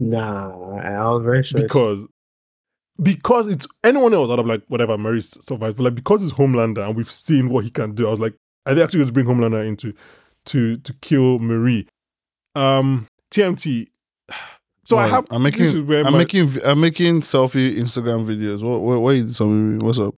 [0.00, 1.60] Nah, I was very sure.
[1.60, 2.06] Because,
[3.02, 5.76] because it's anyone else, I'd have like, whatever, Mary survived.
[5.76, 8.34] But like because it's Homelander and we've seen what he can do, I was like,
[8.66, 9.92] are they actually going to bring Homelander into
[10.46, 11.86] to to kill Marie?
[12.54, 13.86] Um, TMT.
[14.86, 15.24] So I have.
[15.30, 15.86] I'm this is making.
[15.86, 16.46] where I'm my- making.
[16.62, 18.62] I'm making selfie Instagram videos.
[18.62, 18.82] What?
[18.82, 19.00] What?
[19.00, 19.78] What you some?
[19.78, 20.14] What's up?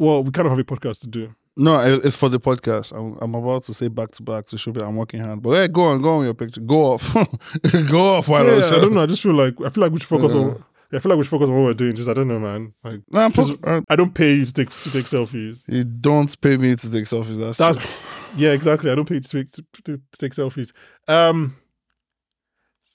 [0.00, 1.32] Well, we kind of have a podcast to do.
[1.60, 2.96] No, it's for the podcast.
[2.96, 5.42] I'm, I'm about to say back to back to show that I'm working hard.
[5.42, 6.60] But hey, go on, go on your picture.
[6.60, 7.12] Go off,
[7.90, 8.28] go off.
[8.28, 9.02] Why Yeah, I don't know.
[9.02, 10.38] I just feel like I feel like we should focus Uh.
[10.40, 10.64] on.
[10.90, 11.94] I feel like we should focus on what we're doing.
[11.94, 12.72] Just I don't know, man.
[12.84, 15.64] Like Nah, I'm Just- uh, I don't pay you to take to take selfies.
[15.68, 17.38] you don't pay me to take selfies.
[17.38, 17.86] That's, That's
[18.36, 18.90] yeah, exactly.
[18.90, 20.72] I don't pay you to take to, to, to take selfies.
[21.08, 21.56] Um.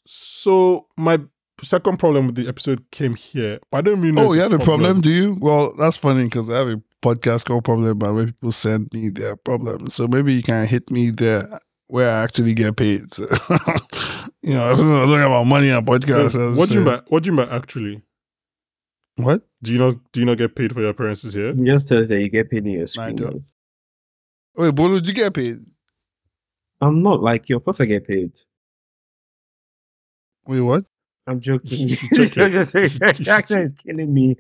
[0.06, 1.19] So my
[1.62, 3.60] second problem with the episode came here.
[3.71, 4.30] I don't know.
[4.30, 5.38] Oh, you have a problem, do you?
[5.39, 9.09] Well, that's funny because I have a podcast called Problem, but where people send me
[9.09, 9.93] their problems.
[9.93, 13.03] So maybe you can hit me there where I actually get paid.
[13.13, 13.27] So,
[14.49, 16.33] you know, I'm talking about money on podcasts.
[16.35, 18.01] Yeah, I'll what do you mean by what do you mean by actually?
[19.15, 19.41] What?
[19.61, 21.53] Do you not do you not get paid for your appearances here?
[21.53, 23.15] You just tell that you get paid in your I screen.
[23.15, 23.43] don't.
[24.57, 25.59] Wait, Bolu, did you get paid?
[26.81, 27.57] I'm not like you.
[27.57, 28.37] Of course, I get paid.
[30.45, 30.83] Wait, what?
[31.25, 31.87] I'm joking.
[32.13, 33.19] Check Your it.
[33.19, 34.35] reaction is killing me.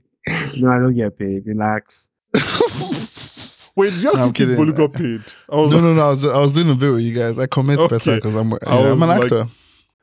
[0.57, 1.45] No, I don't get paid.
[1.45, 2.09] Relax.
[3.75, 4.55] Wait, you No, actually think kidding.
[4.55, 5.21] Bolu got paid?
[5.51, 6.01] No, like, no, no.
[6.05, 7.39] I was, I was doing a bit with you guys.
[7.39, 7.95] I comment Okay.
[7.95, 9.47] better because I'm, yeah, I'm an like- actor.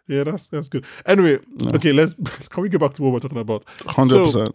[0.08, 0.84] yeah, that's that's good.
[1.06, 1.70] Anyway, No.
[1.76, 2.14] okay, let's
[2.50, 3.64] can we get back to what we're talking about?
[3.86, 4.54] Hundred percent.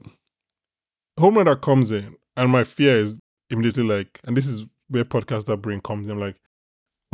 [1.18, 3.18] Homelander comes in, and my fear is
[3.50, 6.12] immediately like, and this is where podcaster brain comes in.
[6.12, 6.36] I'm like,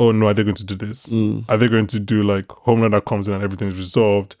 [0.00, 1.06] oh no, are they going to do this?
[1.06, 1.44] Mm.
[1.48, 4.34] Are they going to do like Homelander comes in and everything is resolved?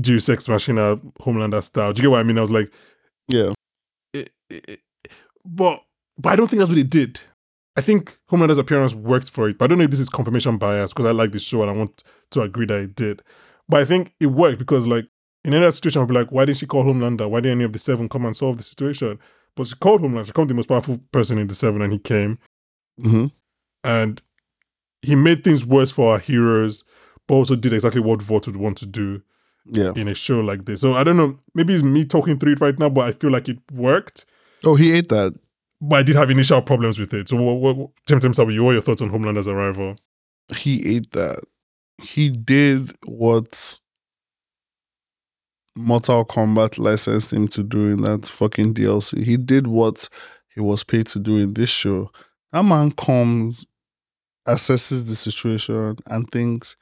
[0.00, 1.92] Do Sex machine Machina Homelander style?
[1.92, 2.38] Do you get what I mean?
[2.38, 2.72] I was like,
[3.28, 3.52] Yeah.
[4.52, 4.80] It,
[5.44, 5.82] but
[6.18, 7.20] but I don't think that's what it did.
[7.76, 10.58] I think Homelander's appearance worked for it, but I don't know if this is confirmation
[10.58, 13.22] bias because I like the show and I want to agree that it did.
[13.68, 15.06] But I think it worked because like
[15.44, 17.28] in any other situation, I'd be like, why didn't she call Homelander?
[17.30, 19.18] Why didn't any of the seven come and solve the situation?
[19.56, 20.26] But she called Homelander.
[20.26, 22.38] She called the most powerful person in the seven, and he came
[23.00, 23.26] hmm
[23.84, 24.20] and
[25.00, 26.84] he made things worse for our heroes,
[27.26, 29.22] but also did exactly what Vought would want to do
[29.66, 29.92] Yeah.
[29.96, 30.80] in a show like this.
[30.82, 31.38] So I don't know.
[31.54, 34.26] Maybe it's me talking through it right now, but I feel like it worked.
[34.64, 35.34] Oh, he ate that.
[35.80, 37.28] But I did have initial problems with it.
[37.28, 39.96] So, what, what, what, Tim Tim Sabi, what are your thoughts on Homelander's arrival?
[40.56, 41.40] He ate that.
[42.00, 43.80] He did what
[45.74, 49.24] Mortal Kombat licensed him to do in that fucking DLC.
[49.24, 50.08] He did what
[50.54, 52.10] he was paid to do in this show.
[52.52, 53.66] That man comes,
[54.46, 56.76] assesses the situation, and thinks,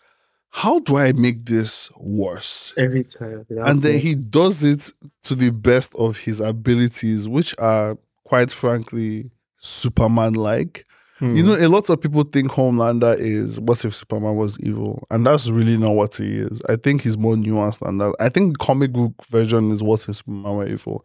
[0.51, 3.47] "How do I make this worse?" Every time.
[3.51, 4.01] and then fail.
[4.01, 4.93] he does it
[5.25, 10.87] to the best of his abilities, which are quite frankly Superman like.
[11.19, 11.37] Hmm.
[11.37, 15.27] You know, a lot of people think Homelander is what if Superman was evil, and
[15.27, 16.63] that's really not what he is.
[16.69, 18.15] I think he's more nuanced than that.
[18.19, 21.05] I think the comic book version is what if Superman were evil.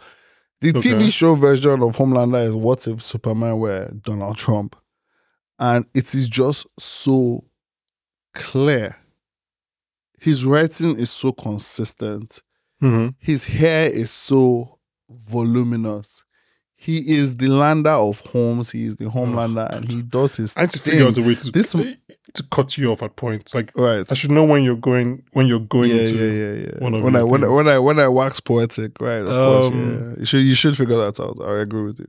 [0.62, 0.94] The Okay.
[0.94, 4.78] TV show version of Homelander is what if Superman were Donald Trump,
[5.60, 7.44] and it is just so
[8.34, 8.96] clear.
[10.26, 12.42] His writing is so consistent
[12.82, 13.14] Mhm.
[13.20, 14.78] his hair is so
[15.30, 16.24] voluminous.
[16.78, 18.70] He is the lander of homes.
[18.72, 20.62] He is the homelander, and he does his thing.
[20.62, 20.92] I had to thing.
[20.92, 21.72] figure out a way to This-
[22.34, 23.56] to cut you off at points.
[23.56, 24.06] Like right.
[24.10, 26.16] I should know when you're going when you're going yeah, into.
[26.16, 26.84] yeah, yeah, yeah.
[26.84, 29.22] one of when I when I, when I when I wax poetic, right?
[29.22, 29.76] Of course, Um,
[30.10, 30.20] yeah.
[30.20, 31.38] You should you should figure that out.
[31.42, 32.08] I agree with you.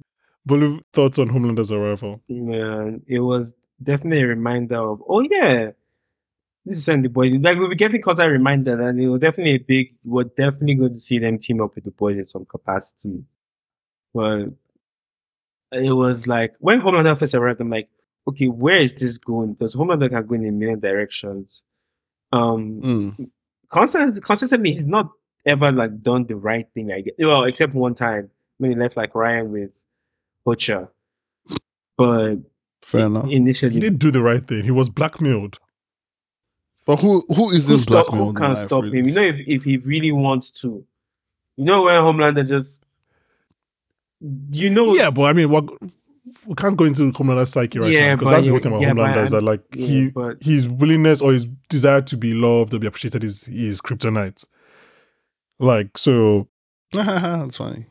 [0.49, 2.23] Bolu, thoughts on Homelander's arrival?
[2.29, 5.71] Man, it was definitely a reminder of, oh yeah,
[6.67, 9.55] this is when the boys like we'll be getting constant reminder, and it was definitely
[9.55, 9.93] a big.
[10.05, 13.25] We're definitely going to see them team up with the boys in some capacity.
[14.13, 14.49] But
[15.73, 17.89] it was like when Homelander first arrived, I'm like,
[18.29, 19.53] okay, where is this going?
[19.55, 21.65] Because Homelander can go in a million directions.
[22.33, 23.31] Um, Mm.
[23.71, 25.11] constant, consistently, he's not
[25.45, 26.93] ever like done the right thing.
[26.93, 27.15] I guess.
[27.19, 29.85] Well, except one time when he left like Ryan with
[30.45, 30.89] Butcher,
[31.97, 32.37] but
[32.83, 33.29] Fair enough.
[33.31, 34.65] initially He didn't do the right thing.
[34.65, 35.59] He was blackmailed.
[36.87, 38.29] But who who who, isn't stop, blackmailed?
[38.29, 39.01] who can life, stop really?
[39.01, 39.09] him?
[39.09, 40.85] You know, if, if he really wants to,
[41.57, 42.83] you know, when Homelander just,
[44.53, 45.65] you know, Yeah, but I mean, what
[46.47, 48.73] we can't go into Homelander's psyche right Yeah, now because but that's the whole thing
[48.73, 52.17] about yeah, Homelander is that like yeah, he but- his willingness or his desire to
[52.17, 54.45] be loved or be appreciated is is kryptonite.
[55.59, 56.47] Like so,
[56.93, 57.87] That's funny.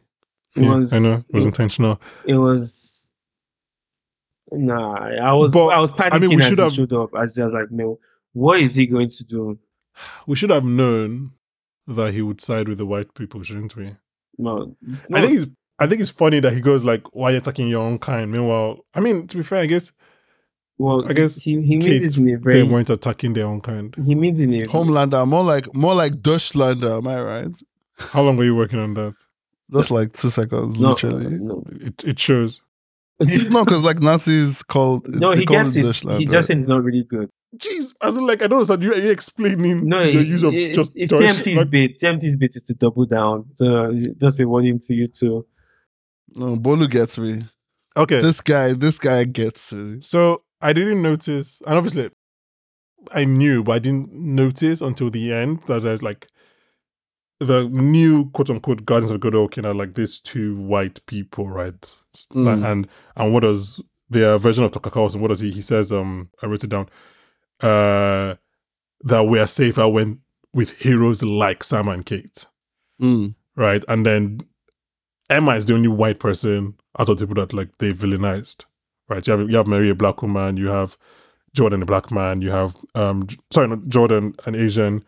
[0.56, 2.00] it yeah, was, I know it was intentional.
[2.26, 3.10] it was.
[4.52, 7.10] Nah, I was, But, I was panicking mean, we as should he have- showed up.
[7.20, 7.98] As I was like, man,
[8.36, 9.58] what is he going to do?
[10.28, 11.32] We should have known
[11.88, 13.96] that he would side with the white people, shouldn't we?
[14.38, 14.76] No,
[15.14, 17.70] I think it's I think it's funny that he goes like, "Why are you attacking
[17.70, 19.94] your own kind?" Meanwhile, I mean, to be fair, I guess
[20.78, 23.62] well, I guess he, he Kate, means it in a they weren't attacking their own
[23.62, 23.96] kind.
[24.06, 26.98] he means in a Homelander, more like more like Deutschlander.
[26.98, 27.56] Am I right?
[27.98, 29.16] How long were you working on that?
[29.72, 31.30] Just like two seconds, no, literally.
[31.40, 32.62] no, It it shows.
[33.50, 35.08] no, because like Nazis called.
[35.08, 35.84] no, he call gets it.
[35.84, 36.32] Deutschland, He right?
[36.34, 37.30] just said it's not really good.
[37.58, 38.84] Jeez, as in like I don't understand.
[38.84, 41.70] You are you explaining No, your it- use of it- just it's Deutsch, TMT's like-
[41.70, 41.98] bit.
[42.00, 43.46] TMT's bit is to double down.
[43.54, 45.46] So just a warning to you too.
[46.36, 47.44] No, Bolu gets me.
[47.98, 50.00] Okay, This guy, this guy gets me.
[50.02, 52.10] so I didn't notice, and obviously
[53.14, 56.28] I knew, but I didn't notice until the end that there's like
[57.40, 61.96] the new quote unquote Guardians of the Godolkin are like these two white people, right?
[62.34, 62.72] Mm.
[62.72, 65.92] And and what does their version of Takakawa and what does he he says?
[65.92, 66.90] Um, I wrote it down.
[67.62, 68.36] Uh,
[69.04, 70.20] that we are safer when
[70.54, 72.46] with heroes like Sam and Kate.
[73.02, 73.36] Mm.
[73.56, 73.84] right?
[73.88, 74.40] And then
[75.30, 78.66] Emma is the only white person out of the people that like they villainized,
[79.10, 79.26] right?
[79.26, 80.98] You have you have Mary a black woman, you have
[81.54, 85.04] Jordan a black man, you have um sorry not Jordan an Asian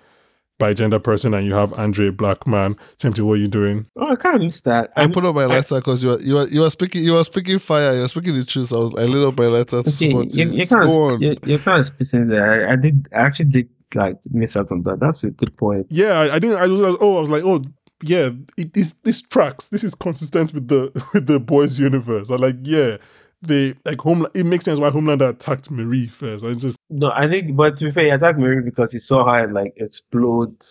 [0.60, 2.76] bigender person, and you have Andre a black man.
[2.98, 3.86] Tempty, what are you doing?
[3.96, 4.92] Oh, I kind of missed that.
[4.96, 7.14] I I'm- put up my letter because you were you were you were speaking you
[7.14, 7.94] were speaking fire.
[7.94, 8.74] You were speaking the truth.
[8.74, 10.52] I was I lit up my letter to Okay, support you, you.
[10.54, 11.22] you kind Go of on.
[11.22, 12.68] you, you're kind of spitting there.
[12.70, 13.08] I, I did.
[13.14, 15.00] I actually did like miss out on that.
[15.00, 15.88] That's a good point.
[15.90, 16.58] Yeah, I, I didn't.
[16.58, 17.62] I was like, oh, I was like, oh,
[18.04, 19.70] yeah, it, this this tracks.
[19.70, 22.30] This is consistent with the with the boys' universe.
[22.30, 22.98] I'm like, yeah,
[23.42, 24.26] they like home.
[24.34, 26.44] It makes sense why Homelander attacked Marie first.
[26.44, 29.32] I just No, I think, but to be fair, he attacked Marie because he saw
[29.32, 30.64] her like explode.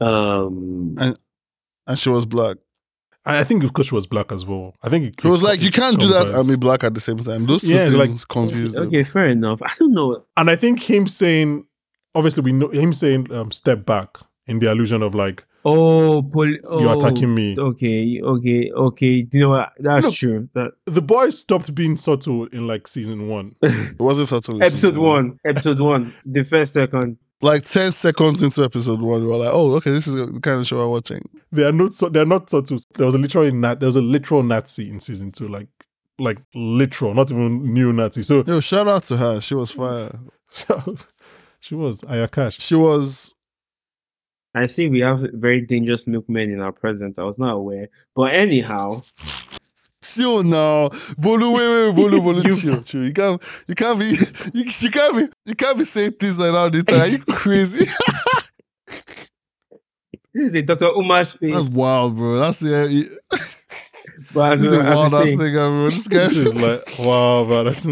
[0.00, 1.18] Um, And-
[1.86, 2.56] And she was black.
[3.24, 4.74] I, I think because she was black as well.
[4.82, 6.36] I think it, He was like, you can't do that combined.
[6.38, 7.46] and be black at the same time.
[7.46, 8.88] Those two Yeah, things like- confused them.
[8.88, 9.62] okay, fair enough.
[9.62, 10.24] I don't know.
[10.36, 11.66] and I think him saying,
[12.14, 16.58] obviously, we know him saying, um, step back in the illusion of like Oh, pol-
[16.64, 17.56] oh you're attacking me.
[17.58, 19.26] Okay, okay, okay.
[19.32, 19.72] You know what?
[19.80, 20.48] That's Look, true.
[20.54, 23.56] That The boy stopped being subtle in like season one.
[23.62, 24.62] It wasn't subtle.
[24.62, 27.18] episode season one, episode one, the first second.
[27.42, 30.60] Like 10 seconds into episode one, we were like, oh, okay, this is the kind
[30.60, 31.28] of show I'm watching.
[31.50, 31.94] They are not.
[31.94, 32.78] So, they are not subtle.
[32.94, 33.80] There was a literally nat.
[33.80, 35.48] There was a literal Nazi in season two.
[35.48, 35.68] Like
[36.18, 38.22] like literal, not even new Nazi.
[38.22, 39.40] So Yo, shout out to her.
[39.40, 40.18] She was fire.
[41.60, 42.60] she was Aya Cash.
[42.60, 43.34] She was.
[44.56, 47.18] I see we have very dangerous milkmen in our presence.
[47.18, 47.88] I was not aware.
[48.14, 49.02] But anyhow,
[50.02, 50.88] Chill now,
[51.20, 51.52] Bolu.
[51.52, 52.44] Wait, wait, Bolu, Bolu.
[52.48, 53.04] You- chill, chill.
[53.04, 54.06] You can't, you can't be,
[54.54, 56.58] you, you can't be, you can't be saying things like that.
[56.58, 57.00] all the time.
[57.00, 57.84] Are you crazy?
[60.32, 60.86] this is a Dr.
[60.86, 61.54] Umar space.
[61.54, 62.38] That's wild, bro.
[62.38, 63.18] That's the,
[64.32, 65.90] but as, this is the as we wild ass say, thing, bro.
[65.90, 67.64] This guy This is like wow, man.
[67.66, 67.86] That's.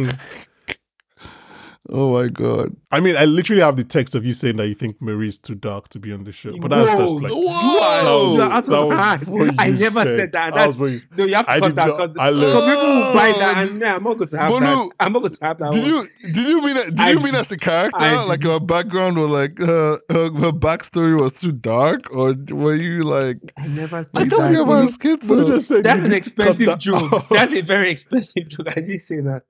[1.90, 2.74] Oh my god.
[2.90, 5.54] I mean, I literally have the text of you saying that you think Marie's too
[5.54, 7.40] dark to be on the show, but that's just like Whoa!
[7.40, 8.02] you are,
[8.36, 9.26] you are that was hand.
[9.28, 10.32] what I never said, that.
[10.32, 12.16] That That's, was what you- no, you have to I cut did that not- because
[12.18, 14.88] I learned- people will buy that, and yeah, I'm not going to have Bolu, that.
[14.98, 15.72] I'm not going to have that.
[15.72, 16.08] Did one.
[16.22, 18.50] you did you mean did I you mean did- as a character I like did-
[18.50, 19.66] her background was like uh,
[20.08, 24.40] her, her backstory was too dark or were you like I never I said don't
[24.40, 24.52] that.
[24.52, 25.18] care about schizo?
[25.28, 27.12] Bolu just said That's an need to cut expensive that joke.
[27.12, 27.28] out.
[27.28, 28.68] That's a very expensive joke.
[28.70, 29.42] I didn't say that.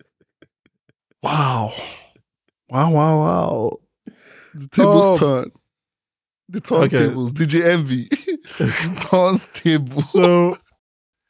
[1.23, 1.73] Wow.
[2.69, 3.71] Wow, wow, wow.
[4.55, 5.19] The tables Oh.
[5.19, 5.51] turn.
[6.49, 6.97] The Okay.
[7.09, 7.31] turntables.
[7.33, 8.09] DJ Envy.
[9.09, 10.11] Turns tables.
[10.11, 10.57] So,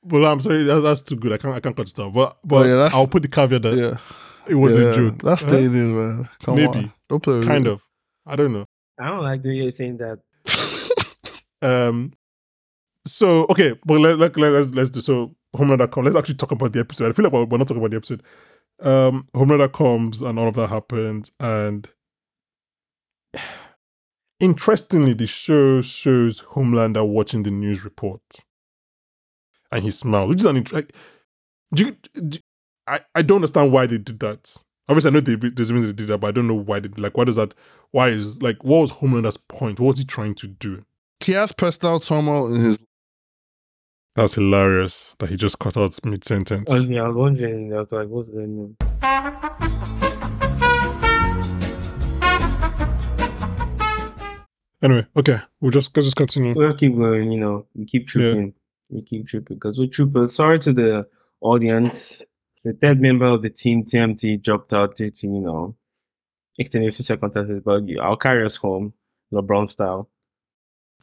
[0.03, 1.33] well, I'm sorry, that's, that's too good.
[1.33, 2.13] I can't, I can't cut it out.
[2.13, 3.99] But, but Oh, yeah, I'll put the caveat that yeah.
[4.49, 5.23] it was yeah, a joke.
[5.23, 5.49] That's Huh?
[5.51, 6.29] staying in, man.
[6.43, 6.79] Come Maybe.
[6.79, 6.93] on.
[7.09, 7.71] Don't play with kind me.
[7.71, 7.83] of.
[8.27, 8.67] I don't know.
[9.01, 10.19] I don't like the way you're saying that.
[11.63, 12.13] Um.
[13.07, 15.35] So okay, but let, let, let, let's let's do so.
[15.55, 16.05] Homeland.com.
[16.05, 17.09] Let's actually talk about the episode.
[17.09, 18.23] I feel like we're, not talking about the episode.
[18.81, 21.89] Um, Homelander comes and all of that happens, and
[24.41, 28.23] interestingly, the show shows Homelander watching the news report,
[29.71, 30.95] and he smiles, which is an int- like,
[31.73, 32.39] do, you, do
[32.87, 34.57] I I don't understand why they did that.
[34.89, 36.81] Obviously, I know they, there's a reason they did that, but I don't know why
[36.81, 37.17] they like.
[37.17, 37.55] Why does that?
[37.93, 39.79] Why is like what was Homelander's point?
[39.79, 40.85] What was he trying to do?
[41.25, 42.79] he has personal turmoil in his
[44.17, 46.71] That's hilarious that he just cut out mid sentence.
[46.71, 47.75] I was wondering.
[47.75, 48.29] I was like, what's?
[54.81, 56.55] Anyway, okay, we'll just let's just continue.
[56.55, 58.55] We'll keep going, you know, we keep trooping.
[58.89, 59.57] We keep trooping.
[59.57, 60.35] Because we're troopers.
[60.35, 61.09] Sorry to the
[61.41, 62.23] audience.
[62.63, 65.75] The third member of the team, TMT, dropped out due to, you know,
[66.57, 68.93] future contestants, but I'll carry us home,
[69.33, 70.09] LeBron style.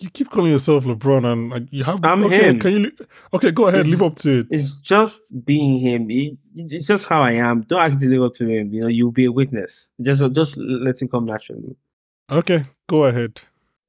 [0.01, 2.03] You keep calling yourself LeBron, and like you have.
[2.03, 2.59] I'm okay, him.
[2.59, 2.91] can you?
[3.33, 4.47] Okay, go ahead, live up to it.
[4.49, 6.09] It's just being him.
[6.09, 7.61] It- it's just how I am.
[7.61, 8.73] Don't ask to live up to him.
[8.73, 9.93] You know, you'll be a witness.
[10.01, 11.75] Just just let him come naturally.
[12.29, 13.41] Okay, go ahead.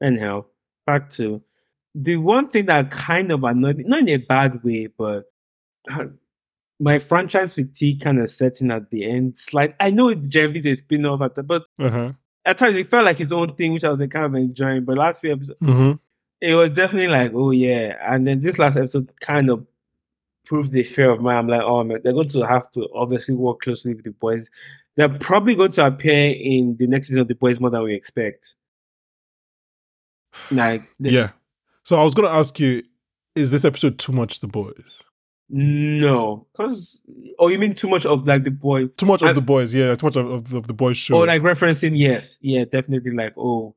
[0.03, 0.45] Anyhow,
[0.87, 1.43] back to
[1.95, 5.25] the one thing that kind of annoyed me, not in a bad way, but
[5.91, 6.07] uh,
[6.79, 9.31] my franchise fatigue kind of setting at the end.
[9.31, 12.13] It's like I know Jeff is a spin off, but Uh huh.
[12.45, 14.85] at times it felt like its own thing, which I was like, kind of enjoying.
[14.85, 15.93] But last few episodes, Mm-hmm.
[16.43, 17.97] It was definitely like, oh yeah.
[18.03, 19.65] And then this last episode kind of
[20.45, 21.37] proved the fear of mine.
[21.37, 24.51] I'm like, oh man, they're going to have to obviously work closely with the boys.
[24.97, 27.95] They're probably going to appear in the next season of the boys more than we
[27.95, 28.57] expect.
[30.51, 31.31] Like, the- Yeah.
[31.85, 32.83] So I was gonna ask you,
[33.35, 35.03] is this episode too much the boys?
[35.55, 37.03] no, because
[37.39, 38.87] oh, you mean too much of like the boy?
[38.87, 39.75] Too much of I- the boys?
[39.75, 41.17] Yeah, too much of, of, the- of the boys show.
[41.19, 43.11] Or like referencing, yes, yeah, definitely.
[43.13, 43.75] Like, oh,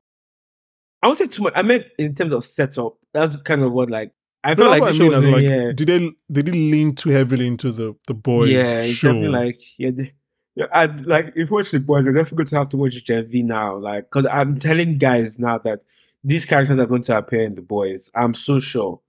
[1.06, 1.52] I would say too much.
[1.54, 2.96] I meant in terms of setup.
[3.14, 4.10] That's kind of what like
[4.42, 5.12] I feel like I mean.
[5.12, 5.70] As in, like, yeah.
[5.72, 9.12] did they they lean too heavily into the the boys yeah, show?
[9.12, 9.90] definitely like yeah.
[9.92, 10.12] They,
[10.56, 13.04] yeah, I like if you watch the boys, you're definitely going to have to watch
[13.04, 13.76] Gen V now.
[13.76, 15.82] Like, because I'm telling guys now that
[16.24, 18.10] these characters are going to appear in the boys.
[18.16, 19.00] I'm so sure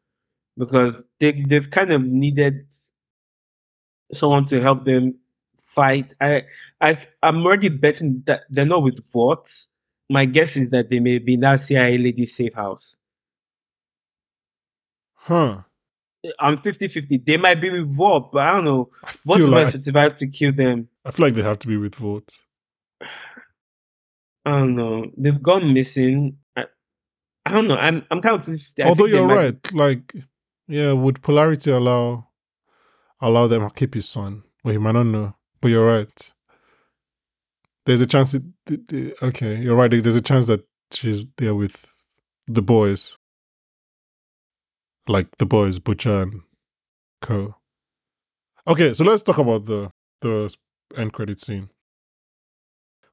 [0.56, 2.72] because they they've kind of needed
[4.14, 5.16] someone to help them
[5.66, 6.14] fight.
[6.22, 6.44] I
[6.80, 9.50] I I'm already betting that they're not with Vought.
[10.10, 12.96] My guess is that they may be in that CIA lady safe house.
[15.14, 15.62] huh?
[16.24, 17.26] Eh, I'm 50-50.
[17.26, 18.90] They might be with Vought, but I don't know.
[19.04, 20.88] I Vought feel might like to kill them.
[21.06, 22.40] I feel like they have to be with Vought.
[24.46, 25.12] I don't know.
[25.18, 26.38] They've gone missing.
[26.56, 26.66] I,
[27.46, 27.76] I don't know.
[27.76, 28.46] I'm I'm kind of.
[28.46, 28.82] 50.
[28.82, 30.14] I Although you're might- right, like,
[30.70, 32.30] yeah, would polarity allow
[33.20, 34.44] allow them to keep his son?
[34.64, 36.32] Well, he might not know, but you're right.
[37.88, 38.34] There's a chance.
[38.34, 38.44] It,
[39.24, 39.90] okay, you're right.
[39.90, 41.96] There's a chance that she's there with
[42.46, 43.18] the boys,
[45.08, 46.42] like the boys, Butcher and
[47.22, 47.56] Co.
[48.68, 50.54] Okay, so let's talk about the the
[50.98, 51.70] end credit scene.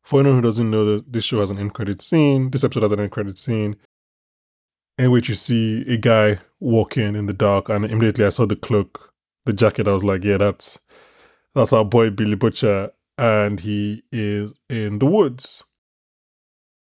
[0.03, 2.51] For anyone who doesn't know, this show has an end credit scene.
[2.51, 3.77] This episode has an end credit scene
[4.99, 8.57] in which you see a guy walking in the dark, and immediately I saw the
[8.57, 9.12] cloak,
[9.45, 9.87] the jacket.
[9.87, 10.81] I was like, yeah, that's
[11.55, 15.65] that's our boy Billy Butcher, and he is in the woods.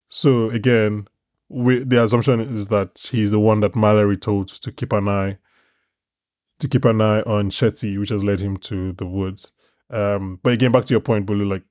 [0.09, 1.07] So again,
[1.49, 5.37] we, the assumption is that he's the one that Mallory told to keep an eye
[6.59, 9.51] to keep an eye on Shetty, which has led him to the woods.
[9.91, 11.63] Um, but again, back to your point, Bolu, like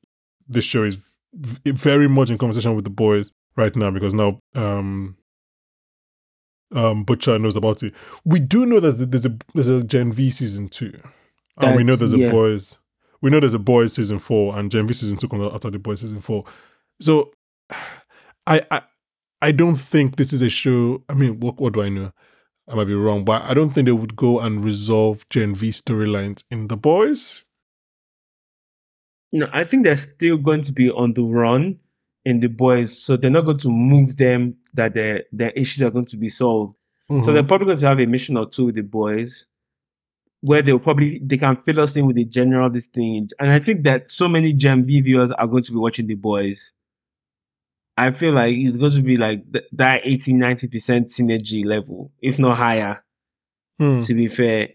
[0.48, 0.98] this show is
[1.34, 5.16] v- very much in conversation with the boys right now because now um
[6.72, 7.94] um Butcher knows about it.
[8.24, 10.98] We do know that there's a there's a Gen V season two.
[11.58, 12.30] And we know That's- there's a yeah.
[12.30, 12.78] boys
[13.22, 15.70] we know there's a boys season four and Gen V season two comes out after
[15.70, 16.44] the boys season four.
[17.00, 17.32] So
[18.46, 18.82] I I
[19.42, 21.02] I don't think this is a show.
[21.08, 22.12] I mean, what what do I know?
[22.68, 25.70] I might be wrong, but I don't think they would go and resolve Gen V
[25.70, 27.44] storylines in the boys.
[29.32, 31.78] No, I think they're still going to be on the run
[32.24, 34.56] in the boys, so they're not going to move them.
[34.74, 36.76] That their their issues are going to be solved.
[37.08, 37.34] So mm-hmm.
[37.34, 39.46] they're probably going to have a mission or two with the boys,
[40.40, 43.28] where they'll probably they can fill us in with the general this thing.
[43.38, 46.14] And I think that so many Gen V viewers are going to be watching the
[46.14, 46.72] boys.
[47.96, 52.12] I feel like it's going to be like th- that 80 90 percent synergy level,
[52.20, 53.02] if not higher.
[53.78, 53.98] Hmm.
[53.98, 54.68] To be fair,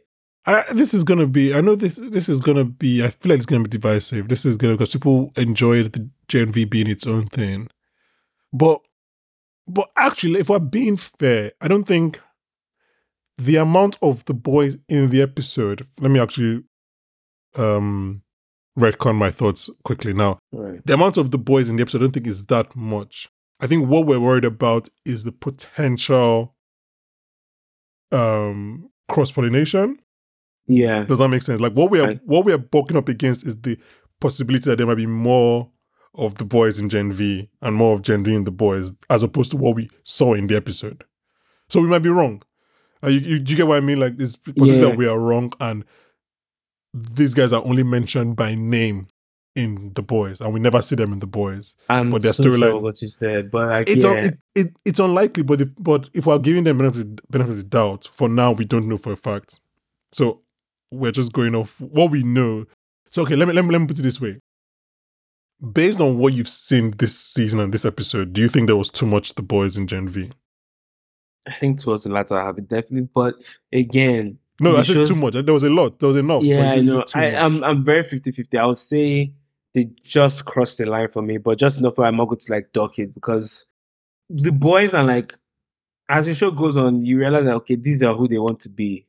[0.46, 1.54] I, this is gonna be.
[1.54, 1.98] I know this.
[1.98, 3.04] This is gonna be.
[3.04, 4.28] I feel like it's gonna be divisive.
[4.28, 7.68] This is gonna because people enjoy the Gen V being its own thing,
[8.52, 8.82] but
[9.68, 12.20] but actually, if we're being fair, I don't think
[13.46, 15.86] the amount of the boys in the episode.
[16.00, 16.64] Let me actually
[17.58, 18.22] um
[18.80, 20.40] retcon my thoughts quickly now.
[20.52, 20.80] right?
[20.86, 23.30] The amount of the boys in the episode, I don't think is that much.
[23.60, 26.56] I think what we're worried about is the potential
[28.12, 29.98] um cross pollination.
[30.68, 31.60] Yeah, Does that make sense?
[31.60, 33.78] Like what we are what we are bucking up against is the
[34.20, 35.70] possibility that there might be more
[36.16, 39.24] of the boys in Gen V and more of Gen V in the boys, as
[39.24, 41.04] opposed to what we saw in the episode.
[41.70, 42.44] So we might be wrong.
[43.04, 44.00] Uh, you, you, do you get what I mean?
[44.00, 44.82] Like this potential Yeah.
[44.90, 45.84] that we are wrong, and
[46.94, 49.08] these guys are only mentioned by name
[49.56, 51.76] in the boys, and we never see them in the boys.
[51.90, 54.38] I'm but their so sure storyline- what is there, but like It's yeah, un, it,
[54.56, 58.08] it, it's unlikely, but if, but if we're giving them benefit benefit of the doubt,
[58.14, 59.60] for now we don't know for a fact.
[60.14, 60.42] So
[60.92, 62.66] we're just going off what we know.
[63.10, 64.38] So okay, let me let me let me put it this way.
[65.74, 68.90] Based on what you've seen this season and this episode, do you think there was
[68.90, 70.30] too much the boys in Gen V?
[71.48, 73.10] I think towards the latter half, it definitely.
[73.14, 73.36] But
[73.74, 75.34] again, No, I said too much.
[75.34, 76.00] There was a lot.
[76.00, 76.44] There was enough.
[76.44, 77.04] Yeah, I know.
[77.16, 78.60] I, am I'm, I'm very 50-50.
[78.60, 79.34] I would say
[79.74, 82.52] they just crossed the line for me, but just enough where I'm not going to
[82.52, 83.66] like dock it because
[84.30, 85.34] the boys are like
[86.10, 88.70] as the show goes on, you realize that okay, these are who they want to
[88.70, 89.08] be.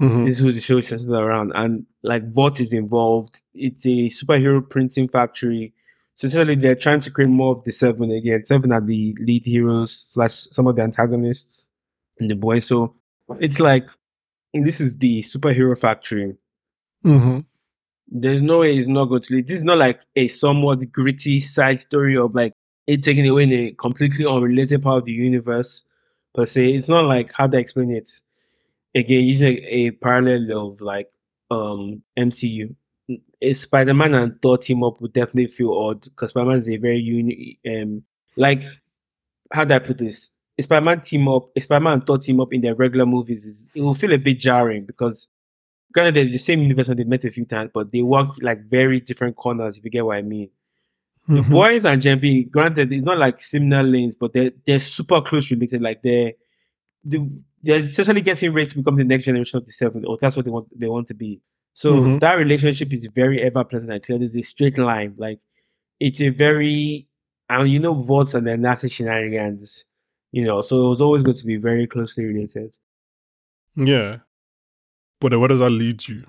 [0.00, 0.26] Mhm.
[0.26, 1.52] This is who the show is centered around.
[1.54, 3.42] And like Vought is involved.
[3.54, 5.72] It's a superhero printing factory.
[6.16, 8.44] So essentially they're trying to create more of the seven again.
[8.44, 11.70] Seven are the lead heroes slash some of the antagonists
[12.18, 12.66] in the boys.
[12.66, 12.96] So
[13.40, 13.90] it's like
[14.54, 16.36] this is the superhero factory
[17.04, 17.44] Mhm.
[18.08, 19.46] there's no way it's not going to lead.
[19.48, 22.52] This is not like a somewhat gritty side story of like
[22.86, 25.84] it taking away in a completely unrelated part of the universe
[26.34, 26.74] per se.
[26.74, 28.08] It's not like how to explain it.
[28.94, 31.10] Again, using a parallel of like
[31.50, 32.74] um MCU.
[33.42, 36.98] A Spider-Man and Thor team up would definitely feel odd because Spider-Man is a very
[36.98, 38.02] unique um
[38.36, 38.62] like
[39.52, 40.32] how do I put this?
[40.58, 43.70] A Spider-Man team up, a Spider-Man and Thor team up in their regular movies is
[43.74, 45.28] it will feel a bit jarring because
[45.92, 48.62] granted they're the same universe and they've met a few times, but they work like
[48.64, 50.50] very different corners, if you get what I mean.
[51.28, 51.50] The Mhm.
[51.50, 55.82] boys and V, granted, it's not like similar lanes, but they're they're super close related.
[55.82, 56.32] Like they're
[57.04, 57.18] they,
[57.62, 60.44] they're essentially getting ready to become the next generation of the seven, or that's what
[60.44, 61.40] they want they want to be.
[61.76, 62.20] So Mhm.
[62.20, 64.18] that relationship is very ever pleasant and clear.
[64.18, 65.14] There's a straight line.
[65.18, 65.40] Like
[66.00, 67.06] it's a very
[67.50, 69.84] and you know Vought's and their nasty shenanigans.
[70.32, 72.74] You know, so it was always going to be very closely related.
[73.76, 74.20] Yeah.
[75.20, 76.24] But where does that lead you?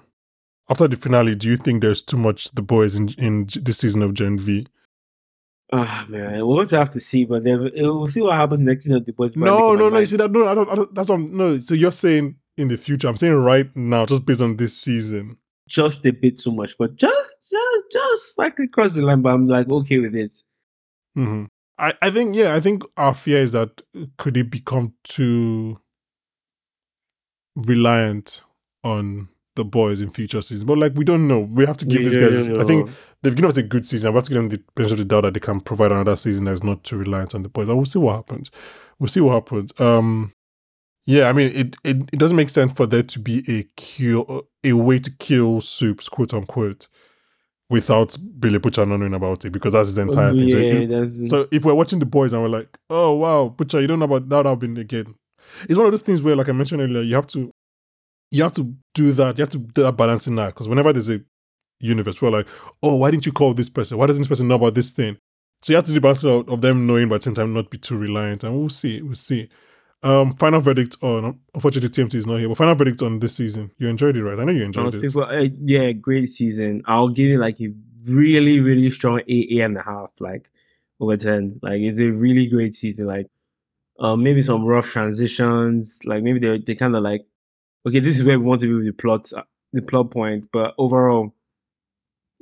[0.70, 4.02] After the finale, do you think there's too much the boys in in this season
[4.02, 4.68] of Gen V?
[5.72, 8.84] Ah man, we're going to have to see, but then we'll see what happens next
[8.84, 9.34] season of the boys.
[9.36, 9.98] No, no, no.
[10.00, 10.30] You see that?
[10.32, 11.58] No, I don't, I don't, that's what I'm, no.
[11.60, 13.08] So you're saying in the future?
[13.08, 15.38] I'm saying right now, just based on this season.
[15.70, 19.22] just a bit too much, but just just just slightly cross the line.
[19.22, 20.36] But I'm like okay with it.
[21.16, 21.46] hmm
[21.80, 23.82] I, I think yeah, I think our fear is that
[24.18, 25.80] could it become too
[27.56, 28.42] reliant
[28.84, 30.64] on the boys in future seasons.
[30.64, 31.40] But like we don't know.
[31.40, 32.90] We have to give these guys I think
[33.22, 34.12] they've given us a good season.
[34.14, 35.92] We have got to give them the benefit of the doubt that they can provide
[35.92, 37.68] another season that's not too reliant on the boys.
[37.68, 38.52] And we'll see what happens.
[39.00, 39.72] We'll see what happens.
[39.80, 40.34] Um
[41.08, 44.46] yeah, I mean it it, it doesn't make sense for there to be a kill
[44.64, 46.88] a way to kill soups, quote unquote,
[47.70, 50.50] without Billy Butcher not knowing about it because that's his oh, entire thing.
[50.50, 53.82] So yeah, if- so if we're watching the boys and we're like, oh wow, Butcher,
[53.82, 55.16] you don't know about that happened again.
[55.64, 57.54] It's one of those things where, like I mentioned earlier, you have to
[58.32, 59.38] you have to do that.
[59.38, 61.22] You have to do that balancing act because whenever there's a
[61.80, 62.48] universe, we're like,
[62.84, 63.98] oh, why didn't you call this person?
[63.98, 65.18] Why doesn't this person know about this thing?
[65.62, 67.54] So you have to do balance of, of them knowing, but at the same time
[67.54, 68.44] not be too reliant.
[68.44, 69.02] And we'll see.
[69.02, 69.50] We'll see.
[70.04, 73.72] Um, final verdict on unfortunately TMT is not here, but final verdict on this season.
[73.78, 74.38] You enjoyed it, right?
[74.38, 75.16] I know you enjoyed it.
[75.16, 76.84] well, uh, yeah, great season.
[76.86, 77.70] I'll give it like a
[78.08, 80.50] really, really strong eight, eight and a half, like
[81.00, 81.60] over ten.
[81.64, 83.08] Like it's a really great season.
[83.08, 83.28] Like,
[84.00, 86.00] um, maybe some rough transitions.
[86.06, 87.26] Like maybe they they kind of like,
[87.88, 89.44] okay, this is where we want to be with the plot, uh,
[89.74, 90.48] the plot point.
[90.52, 91.34] But overall,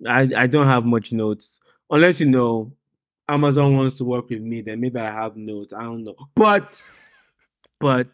[0.07, 2.73] I I don't have much notes unless you know
[3.29, 4.61] Amazon wants to work with me.
[4.61, 5.73] Then maybe I have notes.
[5.73, 6.91] I don't know, but
[7.85, 8.07] but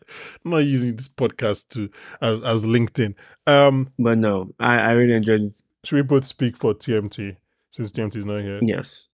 [0.43, 1.89] I'm not using this podcast to
[2.21, 3.15] as as LinkedIn.
[3.47, 5.61] Um, but no, I I really enjoyed it.
[5.85, 7.37] should we both speak for TMT
[7.71, 8.59] since TMT is not here?
[8.61, 9.07] Yes.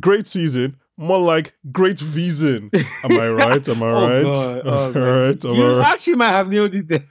[0.00, 2.68] Great season, more like great season.
[3.04, 3.68] Am I right?
[3.68, 4.24] Am I Oh, right?
[4.24, 4.62] God.
[4.66, 5.44] Oh, I right?
[5.44, 5.92] Am I you right?
[5.92, 7.06] actually might have nailed it there.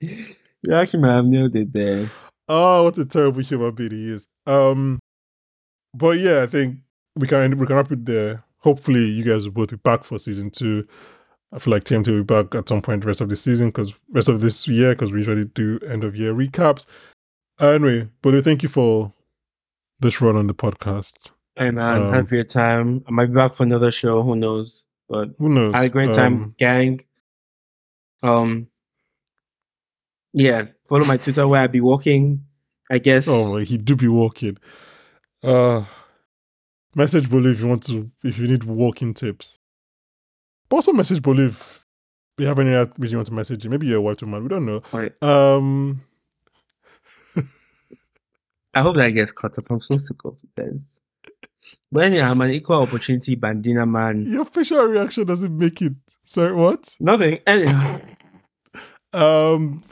[0.00, 2.08] you actually might have nailed it there.
[2.48, 4.28] Oh, what a terrible human being he is.
[4.46, 4.98] Um,
[5.94, 6.78] but yeah, I think
[7.16, 8.44] we can we can wrap it there.
[8.58, 10.86] Hopefully, you guys will both be back for season two.
[11.54, 13.68] I feel like TMT will be back at some point the rest of the season
[13.68, 16.84] because rest of this year because we usually do end of year recaps.
[17.60, 19.12] Anyway, but thank you for
[20.00, 21.30] this run on the podcast.
[21.56, 23.04] Hey man, Um, have your time.
[23.06, 24.22] I might be back for another show.
[24.24, 24.84] Who knows?
[25.08, 25.72] But Who knows?
[25.74, 27.00] I had a great time, Um, gang.
[28.24, 28.66] Um,
[30.32, 30.66] yeah.
[30.88, 32.44] Follow my Twitter where I be walking.
[32.90, 33.26] I guess.
[33.28, 34.58] Oh, he do be walking.
[35.42, 35.84] Uh
[36.96, 39.60] message Bolu if you want to if you need walking tips.
[40.74, 41.86] Also message Bolu if
[42.36, 43.70] you have any other reason you want to message him.
[43.70, 44.42] Maybe you're a white woman.
[44.42, 44.82] We don't know.
[44.92, 45.12] Right.
[45.22, 46.02] Um
[48.74, 49.66] I hope that gets cut out.
[49.70, 51.00] I'm so sick of this.
[51.92, 54.26] But anyway, I'm an equal opportunity bandina man.
[54.26, 55.94] your facial reaction doesn't make it.
[56.24, 56.96] Sorry, what?
[56.98, 57.38] Nothing.
[57.46, 58.00] Anyhow.
[59.12, 59.84] Um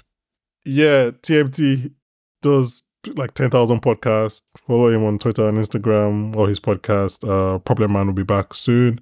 [0.65, 1.93] yeah, TMT
[2.41, 2.83] does
[3.15, 4.43] like 10,000 podcasts.
[4.67, 7.29] Follow him on Twitter and Instagram or his podcast.
[7.29, 9.01] Uh, Problem Man will be back soon.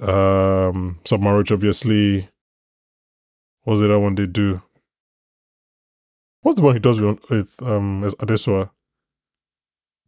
[0.00, 2.28] Um, Submarriage, obviously.
[3.64, 4.62] What's the other one they do?
[6.42, 8.70] What's the one he does with, with um, Adesua?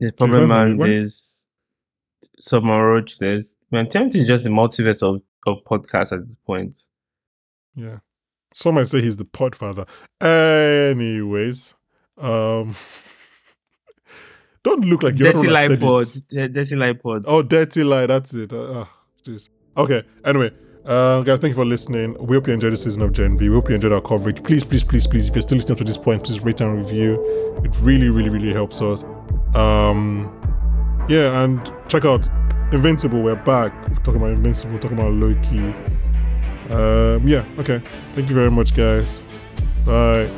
[0.00, 1.46] There's Problem Man, there's
[2.40, 6.74] Submarriage, there's man, Tempt is just the multiverse of, of podcasts at this point.
[7.74, 7.98] Yeah.
[8.54, 9.86] Some might say he's the podfather.
[10.20, 11.74] Anyways,
[12.18, 12.74] um,
[14.62, 15.80] don't look like you're Dirty Light.
[15.80, 16.06] Pod.
[16.28, 17.24] D- Dirty Light Pod.
[17.26, 18.06] Oh, dirty lie.
[18.06, 18.52] That's it.
[18.52, 18.90] Uh, ah,
[19.24, 19.48] jeez.
[19.76, 20.02] Okay.
[20.24, 20.50] Anyway,
[20.84, 22.16] uh, guys, thank you for listening.
[22.20, 23.48] We hope you enjoyed the season of Gen V.
[23.48, 24.42] We hope you enjoyed our coverage.
[24.42, 27.60] Please, please, please, please, if you're still listening to this point, please rate and review.
[27.64, 29.04] It really, really, really helps us.
[29.54, 30.30] Um,
[31.08, 32.28] yeah, and check out
[32.72, 33.22] Invincible.
[33.22, 33.72] We're back.
[33.88, 34.78] We're talking about Invincible.
[34.78, 35.74] Talking about Loki.
[36.70, 37.44] Um, yeah.
[37.58, 37.82] Okay.
[38.12, 39.24] Thank you very much, guys.
[39.84, 40.30] Bye.